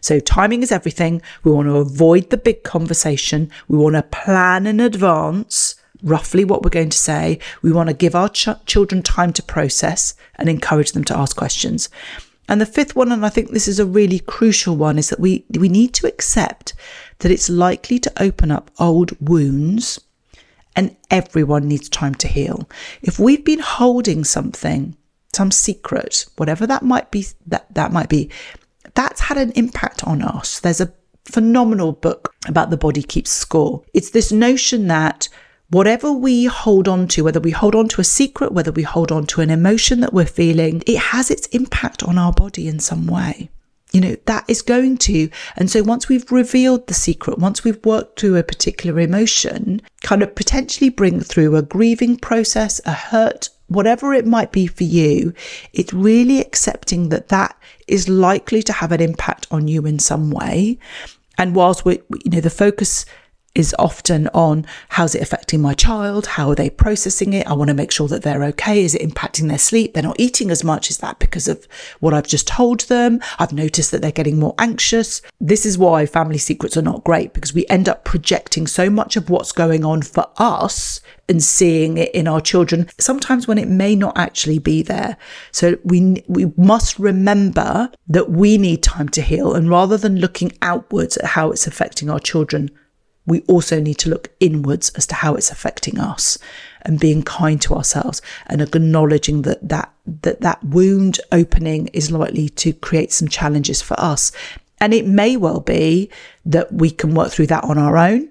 So 0.00 0.20
timing 0.20 0.62
is 0.62 0.70
everything. 0.70 1.22
We 1.42 1.50
want 1.50 1.68
to 1.68 1.76
avoid 1.76 2.30
the 2.30 2.36
big 2.36 2.62
conversation. 2.62 3.50
We 3.68 3.78
want 3.78 3.94
to 3.96 4.02
plan 4.02 4.66
in 4.66 4.78
advance 4.78 5.76
roughly 6.02 6.44
what 6.44 6.62
we're 6.62 6.70
going 6.70 6.90
to 6.90 6.98
say. 6.98 7.38
We 7.62 7.72
want 7.72 7.88
to 7.88 7.94
give 7.94 8.14
our 8.14 8.28
ch- 8.28 8.48
children 8.66 9.02
time 9.02 9.32
to 9.32 9.42
process 9.42 10.14
and 10.36 10.48
encourage 10.48 10.92
them 10.92 11.04
to 11.04 11.16
ask 11.16 11.34
questions. 11.34 11.88
And 12.48 12.60
the 12.60 12.66
fifth 12.66 12.94
one, 12.94 13.10
and 13.10 13.24
I 13.24 13.30
think 13.30 13.50
this 13.50 13.68
is 13.68 13.78
a 13.78 13.86
really 13.86 14.18
crucial 14.18 14.76
one, 14.76 14.98
is 14.98 15.08
that 15.08 15.20
we, 15.20 15.44
we 15.58 15.68
need 15.68 15.94
to 15.94 16.06
accept 16.06 16.74
that 17.18 17.30
it's 17.30 17.48
likely 17.48 17.98
to 18.00 18.22
open 18.22 18.50
up 18.50 18.70
old 18.78 19.12
wounds 19.20 20.00
and 20.76 20.96
everyone 21.10 21.68
needs 21.68 21.88
time 21.88 22.14
to 22.16 22.28
heal. 22.28 22.68
If 23.02 23.18
we've 23.18 23.44
been 23.44 23.60
holding 23.60 24.24
something, 24.24 24.96
some 25.34 25.50
secret, 25.50 26.26
whatever 26.36 26.66
that 26.66 26.82
might 26.82 27.10
be, 27.10 27.26
that, 27.46 27.72
that 27.74 27.92
might 27.92 28.08
be, 28.08 28.30
that's 28.94 29.20
had 29.20 29.38
an 29.38 29.52
impact 29.52 30.04
on 30.04 30.22
us. 30.22 30.60
There's 30.60 30.80
a 30.80 30.92
phenomenal 31.24 31.92
book 31.92 32.34
about 32.46 32.70
the 32.70 32.76
body 32.76 33.02
keeps 33.02 33.30
score. 33.30 33.82
It's 33.94 34.10
this 34.10 34.30
notion 34.30 34.88
that 34.88 35.28
whatever 35.74 36.12
we 36.12 36.44
hold 36.44 36.86
on 36.86 37.08
to, 37.08 37.24
whether 37.24 37.40
we 37.40 37.50
hold 37.50 37.74
on 37.74 37.88
to 37.88 38.00
a 38.00 38.04
secret, 38.04 38.52
whether 38.52 38.70
we 38.70 38.84
hold 38.84 39.10
on 39.10 39.26
to 39.26 39.40
an 39.40 39.50
emotion 39.50 40.00
that 40.00 40.14
we're 40.14 40.24
feeling, 40.24 40.82
it 40.86 40.98
has 40.98 41.32
its 41.32 41.48
impact 41.48 42.02
on 42.04 42.16
our 42.16 42.32
body 42.32 42.68
in 42.68 42.78
some 42.78 43.08
way. 43.08 43.50
You 43.92 44.00
know, 44.00 44.16
that 44.26 44.44
is 44.48 44.62
going 44.62 44.98
to. 44.98 45.28
And 45.56 45.68
so 45.68 45.82
once 45.82 46.08
we've 46.08 46.30
revealed 46.30 46.86
the 46.86 46.94
secret, 46.94 47.38
once 47.38 47.64
we've 47.64 47.84
worked 47.84 48.20
through 48.20 48.36
a 48.36 48.44
particular 48.44 49.00
emotion, 49.00 49.82
kind 50.02 50.22
of 50.22 50.34
potentially 50.36 50.90
bring 50.90 51.20
through 51.20 51.56
a 51.56 51.62
grieving 51.62 52.18
process, 52.18 52.80
a 52.84 52.92
hurt, 52.92 53.50
whatever 53.66 54.14
it 54.14 54.26
might 54.26 54.52
be 54.52 54.68
for 54.68 54.84
you, 54.84 55.34
it's 55.72 55.92
really 55.92 56.40
accepting 56.40 57.08
that 57.08 57.28
that 57.28 57.56
is 57.88 58.08
likely 58.08 58.62
to 58.62 58.72
have 58.72 58.92
an 58.92 59.00
impact 59.00 59.48
on 59.50 59.66
you 59.66 59.86
in 59.86 59.98
some 59.98 60.30
way. 60.30 60.78
And 61.36 61.56
whilst 61.56 61.84
we, 61.84 62.00
you 62.24 62.30
know, 62.30 62.40
the 62.40 62.50
focus 62.50 63.04
is 63.54 63.74
often 63.78 64.28
on 64.28 64.66
how's 64.90 65.14
it 65.14 65.22
affecting 65.22 65.60
my 65.60 65.74
child? 65.74 66.26
How 66.26 66.50
are 66.50 66.54
they 66.54 66.70
processing 66.70 67.32
it? 67.32 67.46
I 67.46 67.52
want 67.52 67.68
to 67.68 67.74
make 67.74 67.92
sure 67.92 68.08
that 68.08 68.22
they're 68.22 68.44
okay. 68.44 68.84
Is 68.84 68.94
it 68.94 69.02
impacting 69.02 69.48
their 69.48 69.58
sleep? 69.58 69.94
They're 69.94 70.02
not 70.02 70.18
eating 70.18 70.50
as 70.50 70.64
much. 70.64 70.90
Is 70.90 70.98
that 70.98 71.18
because 71.18 71.46
of 71.46 71.66
what 72.00 72.14
I've 72.14 72.26
just 72.26 72.48
told 72.48 72.80
them? 72.80 73.20
I've 73.38 73.52
noticed 73.52 73.90
that 73.92 74.02
they're 74.02 74.10
getting 74.10 74.38
more 74.38 74.54
anxious. 74.58 75.22
This 75.40 75.64
is 75.64 75.78
why 75.78 76.06
family 76.06 76.38
secrets 76.38 76.76
are 76.76 76.82
not 76.82 77.04
great 77.04 77.32
because 77.32 77.54
we 77.54 77.66
end 77.68 77.88
up 77.88 78.04
projecting 78.04 78.66
so 78.66 78.90
much 78.90 79.16
of 79.16 79.30
what's 79.30 79.52
going 79.52 79.84
on 79.84 80.02
for 80.02 80.26
us 80.36 81.00
and 81.28 81.42
seeing 81.42 81.96
it 81.96 82.14
in 82.14 82.28
our 82.28 82.40
children 82.40 82.86
sometimes 82.98 83.48
when 83.48 83.56
it 83.56 83.68
may 83.68 83.96
not 83.96 84.16
actually 84.16 84.58
be 84.58 84.82
there 84.82 85.16
so 85.52 85.76
we 85.82 86.22
we 86.28 86.52
must 86.56 86.98
remember 86.98 87.90
that 88.06 88.30
we 88.30 88.58
need 88.58 88.82
time 88.82 89.08
to 89.08 89.22
heal 89.22 89.54
and 89.54 89.70
rather 89.70 89.96
than 89.96 90.20
looking 90.20 90.52
outwards 90.60 91.16
at 91.16 91.24
how 91.24 91.50
it's 91.50 91.66
affecting 91.66 92.10
our 92.10 92.20
children 92.20 92.70
we 93.26 93.40
also 93.42 93.80
need 93.80 93.98
to 93.98 94.10
look 94.10 94.30
inwards 94.40 94.90
as 94.90 95.06
to 95.06 95.14
how 95.14 95.34
it's 95.34 95.50
affecting 95.50 95.98
us 95.98 96.38
and 96.82 97.00
being 97.00 97.22
kind 97.22 97.60
to 97.62 97.74
ourselves 97.74 98.20
and 98.46 98.60
acknowledging 98.60 99.42
that 99.42 99.66
that 99.66 99.92
that, 100.06 100.42
that 100.42 100.62
wound 100.62 101.18
opening 101.32 101.86
is 101.88 102.10
likely 102.10 102.48
to 102.50 102.72
create 102.72 103.12
some 103.12 103.28
challenges 103.28 103.80
for 103.80 103.98
us. 103.98 104.32
And 104.78 104.92
it 104.92 105.06
may 105.06 105.36
well 105.36 105.60
be 105.60 106.10
that 106.44 106.72
we 106.72 106.90
can 106.90 107.14
work 107.14 107.30
through 107.30 107.46
that 107.46 107.64
on 107.64 107.78
our 107.78 107.96
own, 107.96 108.28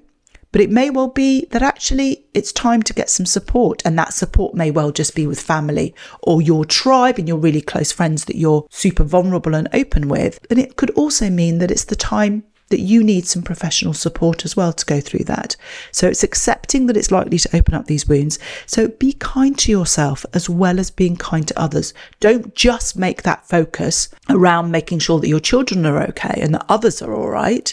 but 0.51 0.61
it 0.61 0.69
may 0.69 0.91
well 0.91 1.07
be 1.07 1.45
that 1.45 1.63
actually 1.63 2.25
it's 2.35 2.51
time 2.51 2.83
to 2.83 2.93
get 2.93 3.09
some 3.09 3.25
support. 3.25 3.81
And 3.85 3.97
that 3.97 4.13
support 4.13 4.53
may 4.53 4.69
well 4.69 4.91
just 4.91 5.15
be 5.15 5.25
with 5.25 5.41
family 5.41 5.95
or 6.21 6.43
your 6.43 6.63
tribe 6.63 7.17
and 7.17 7.27
your 7.27 7.37
really 7.37 7.61
close 7.61 7.91
friends 7.91 8.25
that 8.25 8.35
you're 8.35 8.67
super 8.69 9.03
vulnerable 9.03 9.55
and 9.55 9.67
open 9.73 10.09
with. 10.09 10.45
And 10.51 10.59
it 10.59 10.75
could 10.75 10.91
also 10.91 11.31
mean 11.31 11.57
that 11.57 11.71
it's 11.71 11.85
the 11.85 11.95
time 11.95 12.43
that 12.73 12.79
you 12.79 13.03
need 13.03 13.27
some 13.27 13.43
professional 13.43 13.93
support 13.93 14.45
as 14.45 14.55
well 14.55 14.73
to 14.73 14.85
go 14.87 14.99
through 14.99 15.25
that. 15.25 15.55
So 15.91 16.07
it's 16.07 16.23
accepting 16.23 16.87
that 16.87 16.97
it's 16.97 17.11
likely 17.11 17.37
to 17.37 17.55
open 17.55 17.75
up 17.75 17.85
these 17.85 18.07
wounds. 18.07 18.39
So 18.65 18.87
be 18.87 19.13
kind 19.13 19.55
to 19.59 19.71
yourself 19.71 20.25
as 20.33 20.49
well 20.49 20.79
as 20.79 20.89
being 20.89 21.15
kind 21.15 21.47
to 21.47 21.59
others. 21.59 21.93
Don't 22.19 22.55
just 22.55 22.97
make 22.97 23.21
that 23.21 23.47
focus 23.47 24.09
around 24.27 24.71
making 24.71 24.99
sure 24.99 25.19
that 25.19 25.27
your 25.27 25.39
children 25.39 25.85
are 25.85 26.01
okay 26.05 26.39
and 26.41 26.51
that 26.55 26.65
others 26.67 26.99
are 26.99 27.13
all 27.13 27.29
right, 27.29 27.71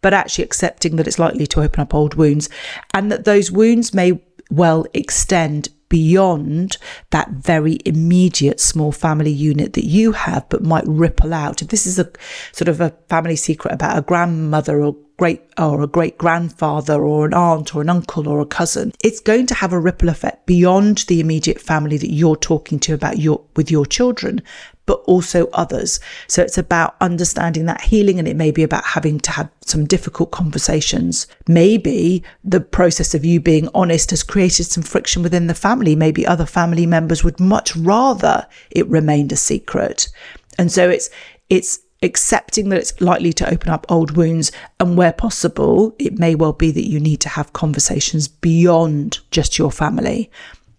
but 0.00 0.14
actually 0.14 0.44
accepting 0.44 0.94
that 0.94 1.08
it's 1.08 1.18
likely 1.18 1.48
to 1.48 1.62
open 1.62 1.80
up 1.80 1.92
old 1.92 2.14
wounds 2.14 2.48
and 2.94 3.10
that 3.10 3.24
those 3.24 3.50
wounds 3.50 3.92
may 3.92 4.20
well 4.48 4.86
extend 4.94 5.70
beyond 5.88 6.78
that 7.10 7.30
very 7.30 7.78
immediate 7.84 8.60
small 8.60 8.92
family 8.92 9.30
unit 9.30 9.74
that 9.74 9.84
you 9.84 10.12
have, 10.12 10.48
but 10.48 10.62
might 10.62 10.86
ripple 10.86 11.32
out. 11.32 11.62
If 11.62 11.68
this 11.68 11.86
is 11.86 11.98
a 11.98 12.10
sort 12.52 12.68
of 12.68 12.80
a 12.80 12.94
family 13.08 13.36
secret 13.36 13.72
about 13.72 13.98
a 13.98 14.02
grandmother 14.02 14.82
or 14.82 14.96
great 15.16 15.42
or 15.56 15.82
a 15.82 15.86
great 15.86 16.18
grandfather 16.18 17.02
or 17.02 17.26
an 17.26 17.34
aunt 17.34 17.74
or 17.74 17.80
an 17.80 17.88
uncle 17.88 18.28
or 18.28 18.40
a 18.40 18.46
cousin 18.46 18.92
it's 19.02 19.20
going 19.20 19.46
to 19.46 19.54
have 19.54 19.72
a 19.72 19.80
ripple 19.80 20.10
effect 20.10 20.44
beyond 20.46 20.98
the 21.08 21.20
immediate 21.20 21.60
family 21.60 21.96
that 21.96 22.12
you're 22.12 22.36
talking 22.36 22.78
to 22.78 22.92
about 22.92 23.18
your 23.18 23.42
with 23.56 23.70
your 23.70 23.86
children 23.86 24.42
but 24.86 25.00
also 25.00 25.48
others. 25.52 26.00
So 26.28 26.42
it's 26.42 26.58
about 26.58 26.96
understanding 27.00 27.66
that 27.66 27.82
healing 27.82 28.18
and 28.18 28.26
it 28.26 28.36
may 28.36 28.50
be 28.50 28.62
about 28.62 28.84
having 28.84 29.20
to 29.20 29.30
have 29.32 29.50
some 29.64 29.84
difficult 29.84 30.30
conversations. 30.30 31.26
Maybe 31.48 32.22
the 32.44 32.60
process 32.60 33.14
of 33.14 33.24
you 33.24 33.40
being 33.40 33.68
honest 33.74 34.10
has 34.10 34.22
created 34.22 34.64
some 34.64 34.84
friction 34.84 35.22
within 35.22 35.48
the 35.48 35.54
family. 35.54 35.96
Maybe 35.96 36.26
other 36.26 36.46
family 36.46 36.86
members 36.86 37.24
would 37.24 37.40
much 37.40 37.76
rather 37.76 38.46
it 38.70 38.86
remained 38.86 39.32
a 39.32 39.36
secret. 39.36 40.08
And 40.56 40.70
so 40.70 40.88
it's, 40.88 41.10
it's 41.50 41.80
accepting 42.02 42.68
that 42.68 42.78
it's 42.78 43.00
likely 43.00 43.32
to 43.32 43.50
open 43.50 43.70
up 43.70 43.86
old 43.88 44.16
wounds 44.16 44.52
and 44.78 44.96
where 44.96 45.12
possible 45.12 45.94
it 45.98 46.18
may 46.18 46.34
well 46.34 46.52
be 46.52 46.70
that 46.70 46.88
you 46.88 47.00
need 47.00 47.20
to 47.20 47.28
have 47.28 47.52
conversations 47.52 48.28
beyond 48.28 49.18
just 49.30 49.58
your 49.58 49.72
family 49.72 50.30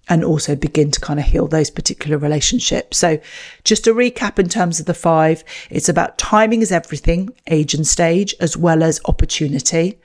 and 0.10 0.24
also 0.24 0.56
begin 0.56 0.92
to 0.92 1.00
kind 1.00 1.20
of 1.20 1.26
heal 1.26 1.48
those 1.48 1.70
particular 1.70 2.18
relationships. 2.18 2.98
So, 2.98 3.20
just 3.64 3.84
to 3.86 3.94
recap 3.94 4.40
in 4.40 4.50
terms 4.50 4.80
of 4.80 4.86
the 4.86 4.94
five, 4.94 5.44
it's 5.70 5.90
about 5.90 6.18
timing 6.18 6.62
is 6.62 6.72
everything, 6.72 7.30
age 7.48 7.74
and 7.74 7.86
stage, 7.86 8.34
as 8.40 8.56
well 8.56 8.84
as 8.84 9.02
opportunity. 9.06 10.00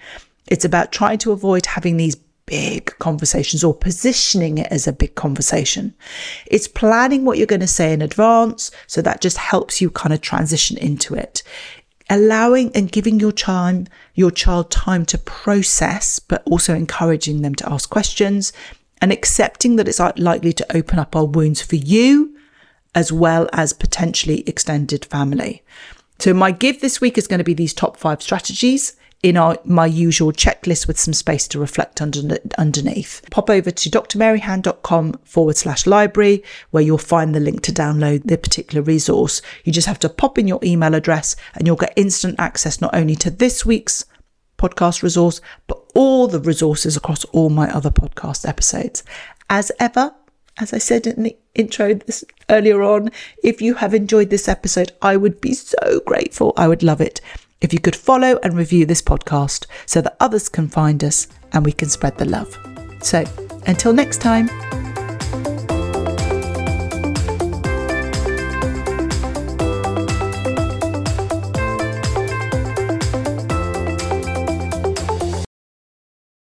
It's 0.48 0.64
about 0.64 0.92
trying 0.92 1.18
to 1.18 1.32
avoid 1.32 1.66
having 1.66 1.96
these 1.96 2.16
big 2.46 2.86
conversations 2.98 3.62
or 3.62 3.74
positioning 3.74 4.58
it 4.58 4.66
as 4.70 4.86
a 4.86 4.92
big 4.92 5.14
conversation. 5.14 5.94
It's 6.46 6.68
planning 6.68 7.24
what 7.24 7.38
you're 7.38 7.46
going 7.46 7.60
to 7.60 7.66
say 7.66 7.92
in 7.92 8.02
advance. 8.02 8.70
So 8.86 9.00
that 9.02 9.20
just 9.20 9.38
helps 9.38 9.80
you 9.80 9.90
kind 9.90 10.12
of 10.12 10.20
transition 10.20 10.76
into 10.76 11.14
it. 11.14 11.42
Allowing 12.10 12.70
and 12.74 12.92
giving 12.92 13.20
your 13.20 13.32
time, 13.32 13.86
your 14.14 14.30
child 14.30 14.70
time 14.70 15.06
to 15.06 15.18
process, 15.18 16.18
but 16.18 16.42
also 16.44 16.74
encouraging 16.74 17.42
them 17.42 17.54
to 17.54 17.72
ask 17.72 17.88
questions 17.88 18.52
and 19.02 19.12
accepting 19.12 19.76
that 19.76 19.88
it's 19.88 20.00
likely 20.16 20.52
to 20.54 20.76
open 20.76 20.98
up 20.98 21.14
our 21.14 21.26
wounds 21.26 21.60
for 21.60 21.76
you 21.76 22.34
as 22.94 23.12
well 23.12 23.48
as 23.52 23.72
potentially 23.72 24.44
extended 24.46 25.04
family. 25.04 25.62
So 26.18 26.32
my 26.32 26.52
give 26.52 26.80
this 26.80 27.00
week 27.00 27.18
is 27.18 27.26
going 27.26 27.38
to 27.38 27.44
be 27.44 27.52
these 27.52 27.74
top 27.74 27.96
five 27.96 28.22
strategies 28.22 28.96
in 29.22 29.36
our 29.36 29.56
my 29.64 29.86
usual 29.86 30.32
checklist 30.32 30.86
with 30.86 30.98
some 30.98 31.14
space 31.14 31.46
to 31.48 31.58
reflect 31.58 32.00
under, 32.00 32.38
underneath. 32.58 33.22
Pop 33.30 33.50
over 33.50 33.70
to 33.70 33.90
drmaryhan.com 33.90 35.14
forward 35.24 35.56
slash 35.56 35.86
library 35.86 36.42
where 36.70 36.82
you'll 36.82 36.98
find 36.98 37.34
the 37.34 37.40
link 37.40 37.62
to 37.62 37.72
download 37.72 38.24
the 38.24 38.38
particular 38.38 38.82
resource. 38.82 39.42
You 39.64 39.72
just 39.72 39.86
have 39.86 40.00
to 40.00 40.08
pop 40.08 40.38
in 40.38 40.48
your 40.48 40.60
email 40.62 40.94
address 40.94 41.34
and 41.54 41.66
you'll 41.66 41.76
get 41.76 41.92
instant 41.96 42.36
access 42.38 42.80
not 42.80 42.94
only 42.94 43.16
to 43.16 43.30
this 43.30 43.64
week's 43.64 44.04
podcast 44.62 45.02
resource, 45.02 45.40
but 45.66 45.82
all 45.94 46.28
the 46.28 46.40
resources 46.40 46.96
across 46.96 47.24
all 47.26 47.50
my 47.50 47.68
other 47.74 47.90
podcast 47.90 48.48
episodes. 48.48 49.02
As 49.50 49.72
ever, 49.80 50.14
as 50.58 50.72
I 50.72 50.78
said 50.78 51.06
in 51.06 51.24
the 51.24 51.36
intro 51.54 51.94
this 51.94 52.24
earlier 52.48 52.82
on, 52.82 53.10
if 53.42 53.60
you 53.60 53.74
have 53.74 53.94
enjoyed 53.94 54.30
this 54.30 54.48
episode, 54.48 54.92
I 55.02 55.16
would 55.16 55.40
be 55.40 55.54
so 55.54 56.00
grateful. 56.06 56.52
I 56.56 56.68
would 56.68 56.82
love 56.82 57.00
it 57.00 57.20
if 57.60 57.72
you 57.72 57.80
could 57.80 57.96
follow 57.96 58.38
and 58.42 58.54
review 58.54 58.86
this 58.86 59.02
podcast 59.02 59.66
so 59.86 60.00
that 60.00 60.16
others 60.20 60.48
can 60.48 60.68
find 60.68 61.02
us 61.02 61.26
and 61.52 61.64
we 61.64 61.72
can 61.72 61.88
spread 61.88 62.18
the 62.18 62.24
love. 62.24 62.56
So 63.02 63.24
until 63.66 63.92
next 63.92 64.20
time, 64.20 64.48